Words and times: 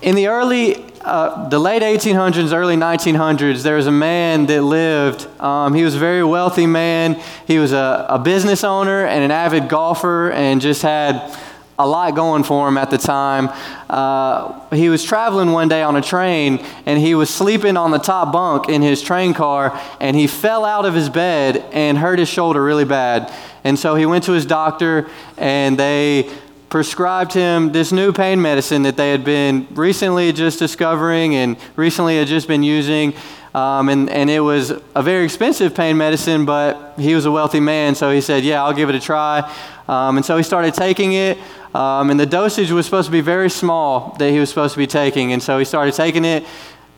In 0.00 0.14
the 0.14 0.28
early, 0.28 0.86
uh, 1.02 1.50
the 1.50 1.58
late 1.58 1.82
1800s, 1.82 2.54
early 2.54 2.76
1900s, 2.76 3.62
there 3.62 3.76
was 3.76 3.86
a 3.86 3.92
man 3.92 4.46
that 4.46 4.62
lived. 4.62 5.26
Um, 5.38 5.74
he 5.74 5.84
was 5.84 5.96
a 5.96 5.98
very 5.98 6.24
wealthy 6.24 6.66
man. 6.66 7.20
He 7.46 7.58
was 7.58 7.72
a, 7.72 8.06
a 8.08 8.18
business 8.18 8.64
owner 8.64 9.04
and 9.04 9.22
an 9.22 9.30
avid 9.30 9.68
golfer, 9.68 10.30
and 10.30 10.62
just 10.62 10.80
had 10.80 11.30
a 11.78 11.86
lot 11.86 12.14
going 12.14 12.42
for 12.42 12.66
him 12.68 12.76
at 12.76 12.90
the 12.90 12.98
time. 12.98 13.48
Uh, 13.88 14.68
he 14.70 14.88
was 14.88 15.04
traveling 15.04 15.52
one 15.52 15.68
day 15.68 15.82
on 15.82 15.96
a 15.96 16.02
train 16.02 16.64
and 16.86 17.00
he 17.00 17.14
was 17.14 17.30
sleeping 17.30 17.76
on 17.76 17.90
the 17.90 17.98
top 17.98 18.32
bunk 18.32 18.68
in 18.68 18.82
his 18.82 19.00
train 19.00 19.32
car 19.32 19.80
and 20.00 20.16
he 20.16 20.26
fell 20.26 20.64
out 20.64 20.84
of 20.84 20.94
his 20.94 21.08
bed 21.08 21.64
and 21.72 21.96
hurt 21.96 22.18
his 22.18 22.28
shoulder 22.28 22.62
really 22.62 22.84
bad. 22.84 23.32
And 23.62 23.78
so 23.78 23.94
he 23.94 24.06
went 24.06 24.24
to 24.24 24.32
his 24.32 24.44
doctor 24.44 25.08
and 25.36 25.78
they 25.78 26.28
prescribed 26.68 27.32
him 27.32 27.72
this 27.72 27.92
new 27.92 28.12
pain 28.12 28.42
medicine 28.42 28.82
that 28.82 28.96
they 28.96 29.10
had 29.10 29.24
been 29.24 29.66
recently 29.70 30.32
just 30.32 30.58
discovering 30.58 31.34
and 31.34 31.56
recently 31.76 32.18
had 32.18 32.26
just 32.26 32.48
been 32.48 32.62
using. 32.62 33.14
Um, 33.54 33.88
and, 33.88 34.10
and 34.10 34.28
it 34.28 34.40
was 34.40 34.72
a 34.94 35.02
very 35.02 35.24
expensive 35.24 35.74
pain 35.74 35.96
medicine, 35.96 36.44
but 36.44 36.94
he 36.98 37.14
was 37.14 37.24
a 37.24 37.30
wealthy 37.30 37.60
man, 37.60 37.94
so 37.94 38.10
he 38.10 38.20
said, 38.20 38.44
Yeah, 38.44 38.62
I'll 38.62 38.74
give 38.74 38.88
it 38.88 38.94
a 38.94 39.00
try. 39.00 39.40
Um, 39.88 40.18
and 40.18 40.24
so 40.24 40.36
he 40.36 40.42
started 40.42 40.74
taking 40.74 41.14
it. 41.14 41.38
Um, 41.74 42.10
and 42.10 42.18
the 42.18 42.26
dosage 42.26 42.70
was 42.70 42.86
supposed 42.86 43.06
to 43.06 43.12
be 43.12 43.20
very 43.20 43.50
small 43.50 44.16
that 44.18 44.30
he 44.30 44.38
was 44.38 44.48
supposed 44.48 44.74
to 44.74 44.78
be 44.78 44.86
taking. 44.86 45.32
And 45.32 45.42
so 45.42 45.58
he 45.58 45.64
started 45.64 45.94
taking 45.94 46.24
it. 46.24 46.44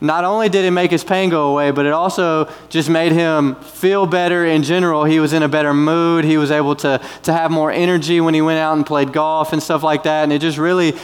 Not 0.00 0.24
only 0.24 0.48
did 0.48 0.64
it 0.64 0.70
make 0.70 0.90
his 0.90 1.04
pain 1.04 1.28
go 1.28 1.50
away, 1.50 1.72
but 1.72 1.84
it 1.84 1.92
also 1.92 2.50
just 2.70 2.88
made 2.88 3.12
him 3.12 3.56
feel 3.56 4.06
better 4.06 4.46
in 4.46 4.62
general. 4.62 5.04
He 5.04 5.20
was 5.20 5.34
in 5.34 5.42
a 5.42 5.48
better 5.48 5.74
mood. 5.74 6.24
He 6.24 6.38
was 6.38 6.50
able 6.50 6.74
to, 6.76 7.00
to 7.24 7.32
have 7.32 7.50
more 7.50 7.70
energy 7.70 8.20
when 8.20 8.32
he 8.32 8.40
went 8.40 8.58
out 8.58 8.76
and 8.76 8.86
played 8.86 9.12
golf 9.12 9.52
and 9.52 9.62
stuff 9.62 9.82
like 9.82 10.04
that. 10.04 10.22
And 10.22 10.32
it 10.32 10.40
just 10.40 10.56
really, 10.56 10.94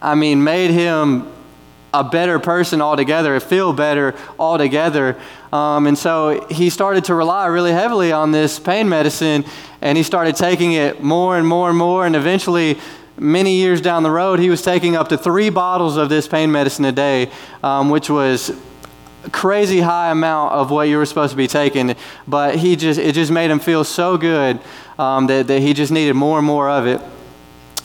I 0.00 0.16
mean, 0.16 0.42
made 0.42 0.72
him 0.72 1.32
a 1.94 2.02
better 2.02 2.38
person 2.38 2.80
altogether, 2.80 3.38
feel 3.38 3.72
better 3.72 4.14
altogether. 4.38 5.16
Um, 5.52 5.86
and 5.86 5.96
so 5.96 6.46
he 6.50 6.70
started 6.70 7.04
to 7.04 7.14
rely 7.14 7.46
really 7.46 7.72
heavily 7.72 8.12
on 8.12 8.32
this 8.32 8.58
pain 8.58 8.88
medicine, 8.88 9.44
and 9.82 9.98
he 9.98 10.02
started 10.02 10.34
taking 10.34 10.72
it 10.72 11.02
more 11.02 11.36
and 11.36 11.46
more 11.46 11.68
and 11.68 11.76
more, 11.76 12.06
and 12.06 12.16
eventually 12.16 12.78
many 13.18 13.56
years 13.56 13.80
down 13.80 14.02
the 14.02 14.10
road, 14.10 14.38
he 14.38 14.50
was 14.50 14.62
taking 14.62 14.96
up 14.96 15.08
to 15.08 15.18
three 15.18 15.50
bottles 15.50 15.96
of 15.96 16.08
this 16.08 16.26
pain 16.26 16.50
medicine 16.50 16.84
a 16.84 16.92
day, 16.92 17.30
um, 17.62 17.90
which 17.90 18.10
was 18.10 18.52
crazy 19.30 19.80
high 19.80 20.10
amount 20.10 20.52
of 20.52 20.70
what 20.70 20.88
you 20.88 20.96
were 20.96 21.06
supposed 21.06 21.30
to 21.30 21.36
be 21.36 21.46
taking. 21.46 21.94
But 22.26 22.56
he 22.56 22.76
just 22.76 22.98
it 22.98 23.14
just 23.14 23.30
made 23.30 23.50
him 23.50 23.60
feel 23.60 23.84
so 23.84 24.16
good 24.16 24.60
um, 24.98 25.26
that, 25.28 25.46
that 25.46 25.60
he 25.60 25.72
just 25.74 25.92
needed 25.92 26.14
more 26.14 26.38
and 26.38 26.46
more 26.46 26.68
of 26.68 26.86
it. 26.86 27.00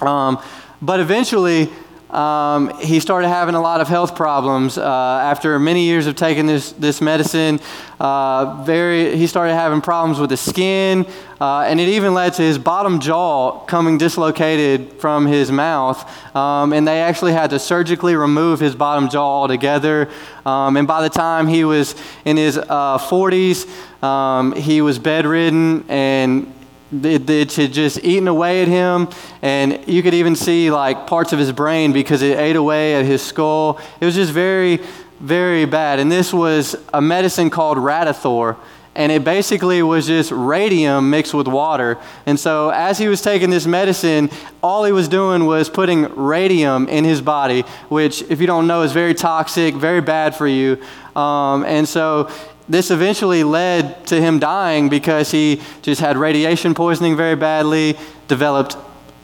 Um, 0.01 0.41
but 0.81 0.99
eventually, 0.99 1.69
um, 2.09 2.77
he 2.79 3.01
started 3.01 3.27
having 3.27 3.55
a 3.55 3.61
lot 3.61 3.81
of 3.81 3.87
health 3.87 4.15
problems 4.15 4.77
uh, 4.77 4.83
after 4.83 5.59
many 5.59 5.83
years 5.83 6.07
of 6.07 6.15
taking 6.15 6.45
this, 6.45 6.71
this 6.73 7.01
medicine. 7.01 7.59
Uh, 7.99 8.63
very, 8.63 9.17
he 9.17 9.27
started 9.27 9.53
having 9.53 9.81
problems 9.81 10.19
with 10.19 10.29
his 10.29 10.39
skin, 10.39 11.05
uh, 11.41 11.61
and 11.61 11.79
it 11.79 11.89
even 11.89 12.13
led 12.13 12.33
to 12.35 12.41
his 12.41 12.57
bottom 12.57 12.99
jaw 12.99 13.59
coming 13.65 13.97
dislocated 13.97 14.93
from 15.01 15.25
his 15.25 15.51
mouth. 15.51 16.35
Um, 16.35 16.71
and 16.71 16.87
they 16.87 17.01
actually 17.01 17.33
had 17.33 17.49
to 17.49 17.59
surgically 17.59 18.15
remove 18.15 18.59
his 18.61 18.75
bottom 18.75 19.09
jaw 19.09 19.41
altogether. 19.41 20.09
Um, 20.45 20.77
and 20.77 20.87
by 20.87 21.01
the 21.01 21.09
time 21.09 21.47
he 21.47 21.65
was 21.65 21.93
in 22.23 22.37
his 22.37 22.57
40s, 22.57 23.67
uh, 24.01 24.07
um, 24.07 24.53
he 24.53 24.81
was 24.81 24.99
bedridden 24.99 25.83
and 25.89 26.53
it, 26.91 27.29
it 27.29 27.53
had 27.55 27.73
just 27.73 28.03
eaten 28.03 28.27
away 28.27 28.61
at 28.61 28.67
him, 28.67 29.09
and 29.41 29.83
you 29.87 30.01
could 30.01 30.13
even 30.13 30.35
see 30.35 30.71
like 30.71 31.07
parts 31.07 31.33
of 31.33 31.39
his 31.39 31.51
brain 31.51 31.91
because 31.91 32.21
it 32.21 32.37
ate 32.39 32.55
away 32.55 32.95
at 32.95 33.05
his 33.05 33.21
skull. 33.21 33.79
It 33.99 34.05
was 34.05 34.15
just 34.15 34.31
very, 34.31 34.79
very 35.19 35.65
bad. 35.65 35.99
And 35.99 36.11
this 36.11 36.33
was 36.33 36.75
a 36.93 37.01
medicine 37.01 37.49
called 37.49 37.77
Radithor, 37.77 38.57
and 38.95 39.11
it 39.11 39.23
basically 39.23 39.83
was 39.83 40.07
just 40.07 40.31
radium 40.31 41.09
mixed 41.09 41.33
with 41.33 41.47
water. 41.47 41.99
And 42.25 42.39
so, 42.39 42.69
as 42.69 42.97
he 42.97 43.07
was 43.07 43.21
taking 43.21 43.49
this 43.49 43.67
medicine, 43.67 44.29
all 44.63 44.85
he 44.85 44.91
was 44.91 45.07
doing 45.07 45.45
was 45.45 45.69
putting 45.69 46.03
radium 46.15 46.87
in 46.87 47.03
his 47.03 47.21
body, 47.21 47.61
which, 47.89 48.23
if 48.23 48.41
you 48.41 48.47
don't 48.47 48.65
know, 48.65 48.81
is 48.81 48.93
very 48.93 49.13
toxic, 49.13 49.75
very 49.75 50.01
bad 50.01 50.35
for 50.35 50.47
you. 50.47 50.81
Um, 51.15 51.63
and 51.65 51.87
so, 51.87 52.31
this 52.69 52.91
eventually 52.91 53.43
led 53.43 54.05
to 54.07 54.19
him 54.19 54.39
dying 54.39 54.89
because 54.89 55.31
he 55.31 55.61
just 55.81 56.01
had 56.01 56.17
radiation 56.17 56.73
poisoning 56.73 57.15
very 57.15 57.35
badly, 57.35 57.97
developed 58.27 58.75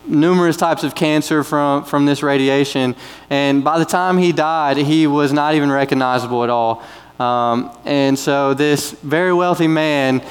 numerous 0.06 0.58
types 0.58 0.84
of 0.84 0.96
cancer 0.96 1.44
from, 1.44 1.84
from 1.86 2.06
this 2.06 2.24
radiation. 2.24 2.96
And 3.30 3.64
by 3.64 3.80
the 3.80 3.86
time 3.86 4.18
he 4.18 4.32
died, 4.32 4.78
he 4.78 5.08
was 5.08 5.34
not 5.34 5.56
even 5.56 5.72
recognizable 5.72 6.44
at 6.44 6.50
all. 6.50 6.84
Um, 7.20 7.72
and 7.86 8.18
so 8.18 8.54
this 8.54 8.92
very 8.92 9.34
wealthy 9.34 9.68
man 9.68 10.22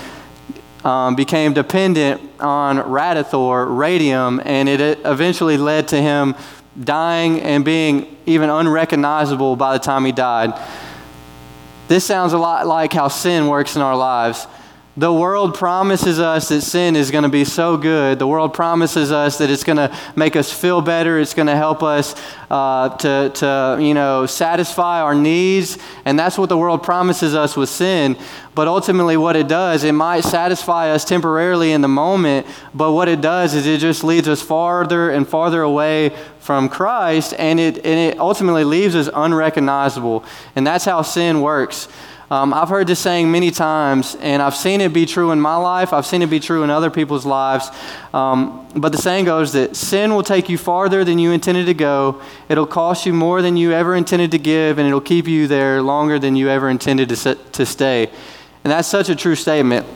um, 0.85 1.15
became 1.15 1.53
dependent 1.53 2.21
on 2.41 2.79
Radithor, 2.79 3.77
radium, 3.77 4.41
and 4.45 4.69
it 4.69 4.99
eventually 5.05 5.57
led 5.57 5.89
to 5.89 6.01
him 6.01 6.35
dying 6.83 7.41
and 7.41 7.65
being 7.65 8.17
even 8.27 8.51
unrecognizable 8.51 9.57
by 9.57 9.75
the 9.75 9.79
time 9.79 10.05
he 10.05 10.13
died. 10.13 10.53
This 11.93 12.07
sounds 12.07 12.33
a 12.33 12.39
lot 12.39 12.67
like 12.67 12.95
how 12.95 13.09
sin 13.09 13.49
works 13.49 13.77
in 13.77 13.83
our 13.83 13.95
lives. 13.95 14.47
The 14.95 15.11
world 15.11 15.55
promises 15.55 16.21
us 16.21 16.51
that 16.51 16.61
sin 16.61 16.97
is 16.97 17.11
going 17.11 17.23
to 17.23 17.31
be 17.31 17.47
so 17.47 17.79
good. 17.79 18.19
The 18.19 18.27
world 18.27 18.53
promises 18.53 19.11
us 19.11 19.39
that 19.39 19.49
it's 19.49 19.65
going 19.65 19.79
to 19.79 19.97
make 20.17 20.37
us 20.37 20.53
feel 20.53 20.83
better. 20.83 21.19
It's 21.19 21.33
going 21.33 21.47
to 21.47 21.57
help 21.57 21.83
us 21.83 22.15
uh, 22.51 22.91
to, 22.99 23.31
to, 23.35 23.79
you 23.81 23.95
know, 23.95 24.27
satisfy 24.27 25.01
our 25.01 25.15
needs. 25.15 25.79
And 26.05 26.19
that's 26.19 26.37
what 26.37 26.51
the 26.51 26.59
world 26.59 26.83
promises 26.83 27.35
us 27.35 27.57
with 27.57 27.71
sin. 27.71 28.19
But 28.55 28.69
ultimately, 28.69 29.17
what 29.17 29.35
it 29.35 29.49
does, 29.49 29.83
it 29.83 29.93
might 29.93 30.25
satisfy 30.25 30.91
us 30.91 31.07
temporarily 31.07 31.73
in 31.73 31.81
the 31.81 31.89
moment. 31.89 32.47
But 32.75 32.93
what 32.93 33.09
it 33.09 33.23
does 33.23 33.55
is 33.55 33.67
it 33.67 33.81
just 33.81 34.05
leads 34.05 34.29
us 34.29 34.43
farther 34.43 35.09
and 35.09 35.27
farther 35.27 35.63
away 35.63 36.11
from 36.39 36.69
Christ. 36.69 37.33
And 37.39 37.59
it, 37.59 37.77
and 37.79 37.87
it 37.87 38.19
ultimately 38.19 38.65
leaves 38.65 38.95
us 38.95 39.09
unrecognizable. 39.15 40.23
And 40.55 40.67
that's 40.67 40.85
how 40.85 41.01
sin 41.01 41.41
works. 41.41 41.89
Um, 42.33 42.55
I've 42.55 42.71
heard 42.71 42.87
this 42.87 42.99
saying 42.99 43.31
many 43.31 43.51
times, 43.51 44.15
and 44.15 44.41
I've 44.41 44.57
seen 44.57 44.81
it 44.81 44.95
be 44.95 45.05
true 45.05 45.33
in 45.33 45.41
my 45.43 45.57
life. 45.57 45.93
I've 45.93 46.07
seen 46.07 46.23
it 46.23 46.31
be 46.31 46.41
true 46.41 46.63
in 46.63 46.71
other 46.71 46.89
people's 46.89 47.27
lives. 47.27 47.69
Um, 48.15 48.67
but 48.75 48.91
the 48.91 48.97
saying 48.97 49.27
goes 49.27 49.53
that 49.53 49.77
sin 49.77 50.15
will 50.15 50.23
take 50.23 50.49
you 50.49 50.57
farther 50.57 51.05
than 51.05 51.19
you 51.19 51.33
intended 51.33 51.67
to 51.67 51.75
go. 51.75 52.23
It'll 52.49 52.67
cost 52.67 53.05
you 53.05 53.13
more 53.13 53.43
than 53.43 53.59
you 53.59 53.73
ever 53.73 53.95
intended 53.95 54.31
to 54.31 54.39
give, 54.39 54.79
and 54.79 54.89
it'll 54.89 55.03
keep 55.03 55.29
you 55.29 55.47
there 55.47 55.83
longer 55.83 56.19
than 56.19 56.35
you 56.35 56.49
ever 56.49 56.71
intended 56.71 57.11
to, 57.11 57.17
sit, 57.17 57.53
to 57.53 57.67
stay. 57.67 58.09
And 58.65 58.73
that's 58.73 58.89
such 58.89 59.11
a 59.11 59.15
true 59.15 59.35
statement. 59.35 59.87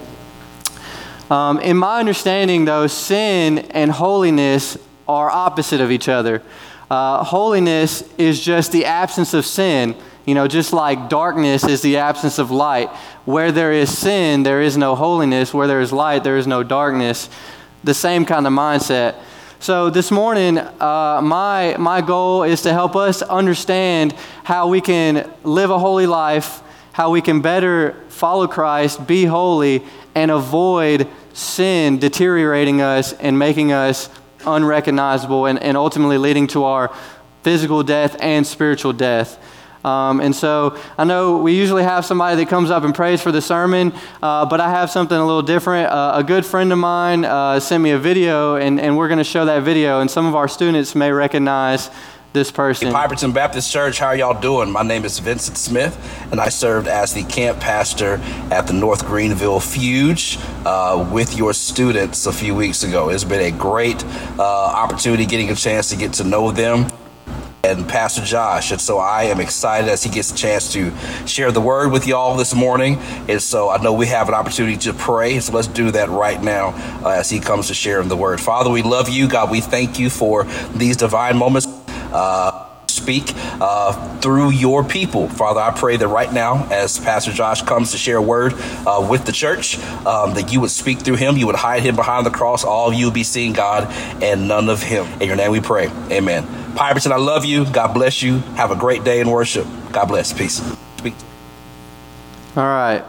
Um, 1.31 1.59
in 1.61 1.79
my 1.79 2.01
understanding, 2.01 2.67
though, 2.67 2.87
sin 2.87 3.61
and 3.71 3.91
holiness 3.91 4.77
are 5.09 5.31
opposite 5.31 5.81
of 5.81 5.91
each 5.91 6.11
other. 6.11 6.43
Uh, 6.91 7.25
holiness 7.25 8.05
is 8.19 8.39
just 8.39 8.73
the 8.73 8.85
absence 8.85 9.33
of 9.33 9.47
sin. 9.47 9.97
You 10.27 10.35
know, 10.35 10.49
just 10.49 10.73
like 10.73 11.09
darkness 11.09 11.65
is 11.65 11.83
the 11.83 11.99
absence 11.99 12.39
of 12.39 12.51
light. 12.51 12.91
Where 13.25 13.53
there 13.53 13.73
is 13.73 13.97
sin, 13.97 14.43
there 14.43 14.61
is 14.61 14.77
no 14.77 14.97
holiness. 14.97 15.55
Where 15.55 15.69
there 15.69 15.81
is 15.81 15.93
light, 15.93 16.25
there 16.25 16.37
is 16.37 16.49
no 16.49 16.65
darkness. 16.65 17.31
The 17.85 17.95
same 17.95 18.25
kind 18.25 18.45
of 18.45 18.53
mindset. 18.53 19.15
So 19.61 19.89
this 19.89 20.11
morning, 20.11 20.59
uh, 20.59 21.21
my, 21.23 21.77
my 21.79 22.01
goal 22.01 22.43
is 22.43 22.63
to 22.63 22.73
help 22.73 22.97
us 22.97 23.23
understand 23.23 24.15
how 24.43 24.67
we 24.67 24.81
can 24.81 25.33
live 25.45 25.71
a 25.71 25.79
holy 25.79 26.07
life, 26.07 26.61
how 26.93 27.11
we 27.11 27.23
can 27.23 27.41
better 27.41 27.97
follow 28.09 28.49
Christ, 28.49 29.07
be 29.07 29.27
holy, 29.27 29.85
and 30.17 30.33
avoid 30.33 31.09
sin 31.35 31.99
deteriorating 31.99 32.81
us 32.81 33.13
and 33.13 33.39
making 33.39 33.71
us 33.71 34.11
unrecognizable 34.45 35.47
and, 35.47 35.63
and 35.63 35.77
ultimately 35.77 36.19
leading 36.19 36.49
to 36.49 36.65
our 36.65 36.93
physical 37.43 37.85
death 37.85 38.17
and 38.19 38.45
spiritual 38.45 38.93
death. 38.93 39.39
Um, 39.87 40.21
and 40.21 40.35
so 40.35 40.77
I 40.99 41.05
know 41.05 41.39
we 41.39 41.57
usually 41.57 41.85
have 41.85 42.05
somebody 42.05 42.37
that 42.43 42.49
comes 42.49 42.71
up 42.71 42.83
and 42.83 42.93
prays 42.93 43.23
for 43.23 43.31
the 43.31 43.41
sermon, 43.41 43.93
uh, 44.21 44.45
but 44.45 44.61
I 44.61 44.69
have 44.69 44.91
something 44.91 45.17
a 45.17 45.25
little 45.25 45.43
different. 45.43 45.91
Uh, 45.93 46.15
a 46.17 46.25
good 46.25 46.45
friend 46.45 46.73
of 46.73 46.79
mine 46.79 47.25
uh, 47.25 47.61
sent 47.61 47.85
me 47.85 47.93
a 47.93 47.99
video, 47.99 48.57
and, 48.57 48.81
and 48.81 48.97
we're 48.97 49.07
going 49.07 49.19
to 49.19 49.25
show 49.25 49.45
that 49.45 49.63
video, 49.63 50.01
and 50.01 50.11
some 50.11 50.27
of 50.27 50.35
our 50.35 50.49
students 50.49 50.97
may 50.97 51.13
recognize 51.13 51.89
this 52.33 52.51
person. 52.51 52.93
Piperton 52.93 53.33
Baptist 53.33 53.73
Church, 53.73 54.01
how 54.01 54.09
are 54.09 54.17
y'all 54.17 54.39
doing? 54.39 54.71
My 54.73 54.83
name 54.83 55.05
is 55.05 55.21
Vincent 55.21 55.57
Smith, 55.57 55.97
and 56.33 56.41
I 56.41 56.49
served 56.49 56.89
as 56.89 57.15
the 57.15 57.23
camp 57.23 57.61
pastor 57.61 58.21
at 58.51 58.67
the 58.67 58.73
North 58.73 59.07
Greenville 59.07 59.61
Fuge 59.61 60.37
uh, 60.67 61.09
with 61.13 61.39
your 61.39 61.55
students 61.55 62.27
a 62.27 62.33
few 62.33 62.57
weeks 62.57 62.83
ago. 62.83 63.09
It's 63.09 63.25
been 63.25 63.55
a 63.55 63.57
great 63.57 64.05
uh, 64.37 64.43
opportunity 64.43 65.27
getting 65.27 65.49
a 65.51 65.55
chance 65.55 65.91
to 65.91 65.97
get 65.97 66.15
to 66.15 66.25
know 66.25 66.51
them 66.51 66.89
and 67.67 67.89
Pastor 67.89 68.23
Josh. 68.23 68.71
And 68.71 68.81
so 68.81 68.99
I 68.99 69.25
am 69.25 69.41
excited 69.41 69.89
as 69.89 70.03
he 70.03 70.11
gets 70.11 70.31
a 70.31 70.35
chance 70.35 70.73
to 70.73 70.93
share 71.27 71.53
the 71.53 71.61
word 71.61 71.91
with 71.91 72.07
y'all 72.07 72.37
this 72.37 72.55
morning. 72.55 72.97
And 73.29 73.43
so 73.43 73.71
I 73.71 73.83
know 73.83 73.93
we 73.93 74.07
have 74.07 74.29
an 74.29 74.35
opportunity 74.35 74.77
to 74.79 74.93
pray. 74.93 75.41
So 75.41 75.53
let's 75.53 75.69
do 75.69 75.91
that 75.91 76.09
right 76.09 76.43
now 76.43 76.69
uh, 77.05 77.11
as 77.11 77.31
he 77.31 77.41
comes 77.41 77.69
to 77.69 77.75
share 77.75 78.01
in 78.01 78.09
the 78.09 78.17
word. 78.17 78.41
Father, 78.41 78.71
we 78.71 78.83
love 78.83 79.09
you. 79.09 79.29
God, 79.29 79.51
we 79.51 79.61
thank 79.61 79.99
you 79.99 80.11
for 80.11 80.45
these 80.75 80.97
divine 80.97 81.37
moments. 81.37 81.67
Uh, 81.89 82.56
speak 83.07 83.35
uh, 83.61 84.19
through 84.19 84.51
your 84.51 84.83
people. 84.83 85.29
Father, 85.29 85.61
I 85.61 85.71
pray 85.71 85.97
that 85.97 86.09
right 86.09 86.33
now, 86.33 86.67
as 86.73 86.99
Pastor 86.99 87.31
Josh 87.31 87.63
comes 87.63 87.93
to 87.93 87.99
share 87.99 88.17
a 88.17 88.23
word 88.23 88.53
uh, 88.85 89.07
with 89.09 89.25
the 89.25 89.31
church, 89.31 89.79
um, 90.05 90.35
that 90.35 90.53
you 90.53 90.61
would 90.61 90.73
speak 90.73 90.99
through 90.99 91.15
him. 91.15 91.37
You 91.37 91.47
would 91.47 91.55
hide 91.55 91.85
him 91.85 91.95
behind 91.95 92.27
the 92.27 92.33
cross. 92.33 92.65
All 92.65 92.89
of 92.89 92.95
you 92.95 93.05
would 93.07 93.15
be 93.15 93.23
seeing 93.23 93.53
God 93.53 93.87
and 94.21 94.49
none 94.49 94.69
of 94.69 94.83
him. 94.83 95.07
In 95.21 95.29
your 95.29 95.37
name 95.37 95.53
we 95.53 95.61
pray. 95.61 95.89
Amen. 96.11 96.45
Pirates, 96.75 97.07
I 97.07 97.17
love 97.17 97.45
you. 97.45 97.65
God 97.71 97.95
bless 97.95 98.25
you. 98.25 98.39
Have 98.57 98.73
a 98.73 98.77
great 98.77 99.05
day 99.05 99.21
in 99.21 99.31
worship. 99.31 99.69
God 99.93 100.07
bless. 100.07 100.33
Peace. 100.33 100.61
Speak. 100.97 101.15
All 102.57 102.65
right. 102.65 103.05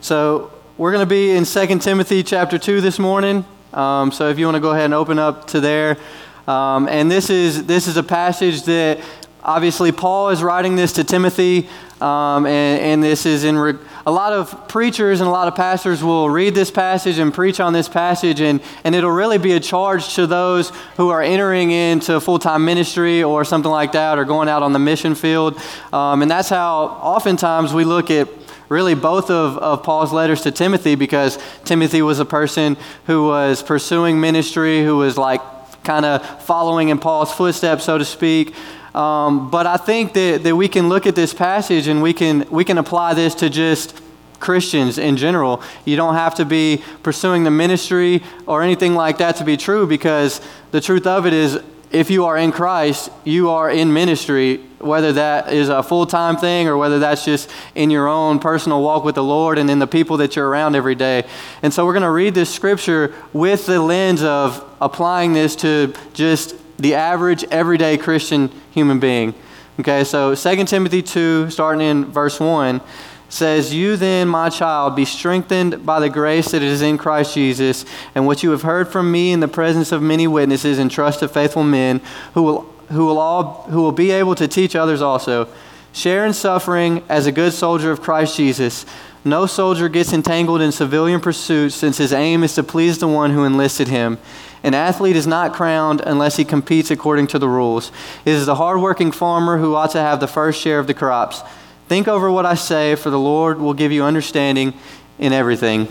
So 0.00 0.50
we're 0.78 0.92
going 0.92 1.06
to 1.06 1.10
be 1.10 1.32
in 1.32 1.44
2 1.44 1.78
Timothy 1.78 2.22
chapter 2.22 2.56
2 2.56 2.80
this 2.80 2.98
morning. 2.98 3.44
Um, 3.74 4.12
so 4.12 4.30
if 4.30 4.38
you 4.38 4.46
want 4.46 4.56
to 4.56 4.62
go 4.62 4.70
ahead 4.70 4.86
and 4.86 4.94
open 4.94 5.18
up 5.18 5.48
to 5.48 5.60
there. 5.60 5.98
Um, 6.46 6.88
and 6.88 7.10
this 7.10 7.30
is, 7.30 7.66
this 7.66 7.86
is 7.86 7.96
a 7.96 8.02
passage 8.02 8.64
that 8.64 9.00
Obviously, 9.44 9.90
Paul 9.90 10.30
is 10.30 10.40
writing 10.40 10.76
this 10.76 10.92
to 10.94 11.04
Timothy, 11.04 11.68
um, 12.00 12.46
and, 12.46 12.80
and, 12.80 13.02
this 13.02 13.26
is 13.26 13.42
in 13.42 13.58
re- 13.58 13.74
a 14.06 14.10
lot 14.10 14.32
of 14.32 14.68
preachers 14.68 15.20
and 15.20 15.28
a 15.28 15.30
lot 15.30 15.48
of 15.48 15.54
pastors 15.56 16.02
will 16.02 16.30
read 16.30 16.54
this 16.54 16.70
passage 16.70 17.18
and 17.18 17.34
preach 17.34 17.58
on 17.58 17.72
this 17.72 17.88
passage, 17.88 18.40
and, 18.40 18.60
and 18.84 18.94
it'll 18.94 19.10
really 19.10 19.38
be 19.38 19.52
a 19.52 19.60
charge 19.60 20.14
to 20.14 20.28
those 20.28 20.70
who 20.96 21.08
are 21.10 21.22
entering 21.22 21.72
into 21.72 22.20
full 22.20 22.38
time 22.38 22.64
ministry 22.64 23.22
or 23.24 23.44
something 23.44 23.70
like 23.70 23.92
that, 23.92 24.16
or 24.16 24.24
going 24.24 24.48
out 24.48 24.62
on 24.62 24.72
the 24.72 24.78
mission 24.78 25.16
field. 25.16 25.60
Um, 25.92 26.22
and 26.22 26.30
that's 26.30 26.48
how 26.48 26.84
oftentimes 27.02 27.74
we 27.74 27.84
look 27.84 28.12
at 28.12 28.28
really 28.68 28.94
both 28.94 29.28
of, 29.28 29.58
of 29.58 29.82
Paul's 29.82 30.12
letters 30.12 30.42
to 30.42 30.52
Timothy 30.52 30.94
because 30.94 31.38
Timothy 31.64 32.00
was 32.00 32.20
a 32.20 32.24
person 32.24 32.76
who 33.06 33.26
was 33.26 33.62
pursuing 33.62 34.20
ministry, 34.20 34.84
who 34.84 34.96
was 34.96 35.18
like 35.18 35.40
kind 35.82 36.04
of 36.04 36.44
following 36.44 36.90
in 36.90 36.98
Paul's 36.98 37.32
footsteps, 37.32 37.84
so 37.84 37.98
to 37.98 38.04
speak. 38.04 38.54
Um, 38.94 39.50
but 39.50 39.66
I 39.66 39.76
think 39.76 40.12
that, 40.14 40.42
that 40.42 40.54
we 40.54 40.68
can 40.68 40.88
look 40.88 41.06
at 41.06 41.14
this 41.14 41.32
passage 41.32 41.86
and 41.86 42.02
we 42.02 42.12
can, 42.12 42.46
we 42.50 42.64
can 42.64 42.78
apply 42.78 43.14
this 43.14 43.34
to 43.36 43.48
just 43.48 44.00
Christians 44.42 44.98
in 44.98 45.16
general. 45.16 45.62
You 45.84 45.96
don't 45.96 46.14
have 46.14 46.34
to 46.34 46.44
be 46.44 46.82
pursuing 47.02 47.44
the 47.44 47.50
ministry 47.50 48.22
or 48.46 48.62
anything 48.62 48.94
like 48.94 49.18
that 49.18 49.36
to 49.36 49.44
be 49.44 49.56
true 49.56 49.86
because 49.86 50.40
the 50.72 50.80
truth 50.80 51.06
of 51.06 51.26
it 51.26 51.32
is, 51.32 51.60
if 51.92 52.10
you 52.10 52.24
are 52.24 52.36
in 52.36 52.52
Christ, 52.52 53.10
you 53.22 53.50
are 53.50 53.70
in 53.70 53.92
ministry, 53.92 54.56
whether 54.78 55.12
that 55.12 55.52
is 55.52 55.68
a 55.68 55.82
full 55.82 56.06
time 56.06 56.36
thing 56.36 56.66
or 56.66 56.76
whether 56.76 56.98
that's 56.98 57.24
just 57.24 57.50
in 57.74 57.90
your 57.90 58.08
own 58.08 58.38
personal 58.38 58.82
walk 58.82 59.04
with 59.04 59.14
the 59.14 59.22
Lord 59.22 59.58
and 59.58 59.70
in 59.70 59.78
the 59.78 59.86
people 59.86 60.16
that 60.16 60.34
you're 60.34 60.48
around 60.48 60.74
every 60.74 60.94
day. 60.94 61.24
And 61.62 61.72
so 61.72 61.84
we're 61.84 61.92
going 61.92 62.02
to 62.02 62.10
read 62.10 62.34
this 62.34 62.52
scripture 62.52 63.14
with 63.32 63.66
the 63.66 63.80
lens 63.80 64.22
of 64.22 64.66
applying 64.80 65.34
this 65.34 65.54
to 65.56 65.94
just 66.14 66.56
the 66.82 66.94
average, 66.96 67.44
everyday 67.44 67.96
Christian 67.96 68.50
human 68.72 68.98
being. 68.98 69.34
Okay, 69.78 70.02
so 70.02 70.34
2 70.34 70.64
Timothy 70.64 71.00
2, 71.00 71.48
starting 71.48 71.80
in 71.80 72.06
verse 72.06 72.40
1, 72.40 72.80
says, 73.28 73.72
You 73.72 73.96
then, 73.96 74.26
my 74.26 74.50
child, 74.50 74.96
be 74.96 75.04
strengthened 75.04 75.86
by 75.86 76.00
the 76.00 76.10
grace 76.10 76.50
that 76.50 76.60
is 76.60 76.82
in 76.82 76.98
Christ 76.98 77.34
Jesus, 77.34 77.84
and 78.16 78.26
what 78.26 78.42
you 78.42 78.50
have 78.50 78.62
heard 78.62 78.88
from 78.88 79.12
me 79.12 79.30
in 79.30 79.38
the 79.38 79.46
presence 79.46 79.92
of 79.92 80.02
many 80.02 80.26
witnesses 80.26 80.80
and 80.80 80.90
trusted 80.90 81.30
faithful 81.30 81.62
men 81.62 82.00
who 82.34 82.42
will, 82.42 82.60
who 82.88 83.06
will, 83.06 83.18
all, 83.18 83.62
who 83.70 83.80
will 83.80 83.92
be 83.92 84.10
able 84.10 84.34
to 84.34 84.48
teach 84.48 84.74
others 84.74 85.00
also. 85.00 85.46
Share 85.92 86.26
in 86.26 86.32
suffering 86.32 87.04
as 87.08 87.26
a 87.26 87.32
good 87.32 87.52
soldier 87.52 87.92
of 87.92 88.00
Christ 88.00 88.36
Jesus. 88.36 88.84
No 89.24 89.46
soldier 89.46 89.88
gets 89.88 90.12
entangled 90.12 90.60
in 90.60 90.72
civilian 90.72 91.20
pursuits 91.20 91.76
since 91.76 91.98
his 91.98 92.12
aim 92.12 92.42
is 92.42 92.54
to 92.56 92.62
please 92.62 92.98
the 92.98 93.06
one 93.06 93.30
who 93.30 93.44
enlisted 93.44 93.88
him. 93.88 94.18
An 94.64 94.74
athlete 94.74 95.16
is 95.16 95.26
not 95.26 95.52
crowned 95.52 96.00
unless 96.00 96.36
he 96.36 96.44
competes 96.44 96.90
according 96.90 97.28
to 97.28 97.38
the 97.38 97.48
rules. 97.48 97.92
It 98.24 98.32
is 98.32 98.46
the 98.46 98.56
hardworking 98.56 99.12
farmer 99.12 99.58
who 99.58 99.74
ought 99.74 99.90
to 99.92 100.00
have 100.00 100.20
the 100.20 100.26
first 100.26 100.60
share 100.60 100.78
of 100.78 100.86
the 100.86 100.94
crops. 100.94 101.42
Think 101.88 102.08
over 102.08 102.30
what 102.30 102.46
I 102.46 102.54
say, 102.54 102.94
for 102.94 103.10
the 103.10 103.18
Lord 103.18 103.58
will 103.58 103.74
give 103.74 103.92
you 103.92 104.04
understanding 104.04 104.74
in 105.18 105.32
everything. 105.32 105.88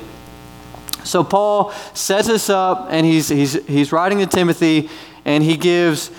So 1.04 1.24
Paul 1.24 1.72
sets 1.94 2.30
us 2.30 2.50
up, 2.50 2.88
and 2.90 3.06
he's, 3.06 3.30
he's, 3.30 3.54
he's 3.66 3.92
writing 3.92 4.20
to 4.20 4.26
Timothy, 4.26 4.90
and 5.26 5.44
he 5.44 5.58
gives 5.58 6.12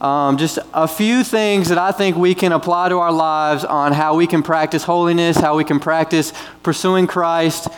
um, 0.00 0.38
just 0.38 0.58
a 0.72 0.88
few 0.88 1.22
things 1.22 1.68
that 1.68 1.78
I 1.78 1.92
think 1.92 2.16
we 2.16 2.34
can 2.34 2.52
apply 2.52 2.88
to 2.88 2.98
our 2.98 3.12
lives 3.12 3.64
on 3.64 3.92
how 3.92 4.16
we 4.16 4.26
can 4.26 4.42
practice 4.42 4.84
holiness, 4.84 5.36
how 5.36 5.56
we 5.56 5.64
can 5.64 5.78
practice 5.78 6.32
pursuing 6.62 7.06
Christ, 7.06 7.68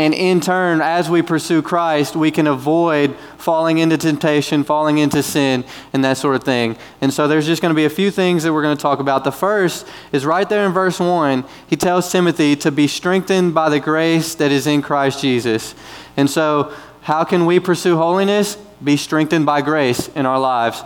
and 0.00 0.14
in 0.14 0.40
turn, 0.40 0.80
as 0.80 1.10
we 1.10 1.20
pursue 1.20 1.60
Christ, 1.60 2.16
we 2.16 2.30
can 2.30 2.46
avoid 2.46 3.14
falling 3.36 3.78
into 3.78 3.98
temptation, 3.98 4.64
falling 4.64 4.98
into 4.98 5.22
sin, 5.22 5.64
and 5.92 6.04
that 6.04 6.16
sort 6.16 6.36
of 6.36 6.44
thing. 6.44 6.76
And 7.02 7.12
so 7.12 7.28
there's 7.28 7.44
just 7.44 7.60
going 7.60 7.74
to 7.74 7.76
be 7.76 7.84
a 7.84 7.90
few 7.90 8.10
things 8.10 8.44
that 8.44 8.52
we're 8.52 8.62
going 8.62 8.76
to 8.76 8.80
talk 8.80 9.00
about. 9.00 9.24
The 9.24 9.32
first 9.32 9.86
is 10.10 10.24
right 10.24 10.48
there 10.48 10.64
in 10.64 10.72
verse 10.72 11.00
1. 11.00 11.44
He 11.66 11.76
tells 11.76 12.10
Timothy 12.10 12.56
to 12.56 12.70
be 12.70 12.86
strengthened 12.86 13.52
by 13.52 13.68
the 13.68 13.80
grace 13.80 14.34
that 14.36 14.50
is 14.50 14.66
in 14.66 14.80
Christ 14.80 15.20
Jesus. 15.20 15.74
And 16.16 16.30
so, 16.30 16.72
how 17.02 17.24
can 17.24 17.44
we 17.44 17.60
pursue 17.60 17.96
holiness? 17.96 18.56
Be 18.82 18.96
strengthened 18.96 19.44
by 19.44 19.60
grace 19.60 20.08
in 20.08 20.24
our 20.24 20.38
lives. 20.38 20.82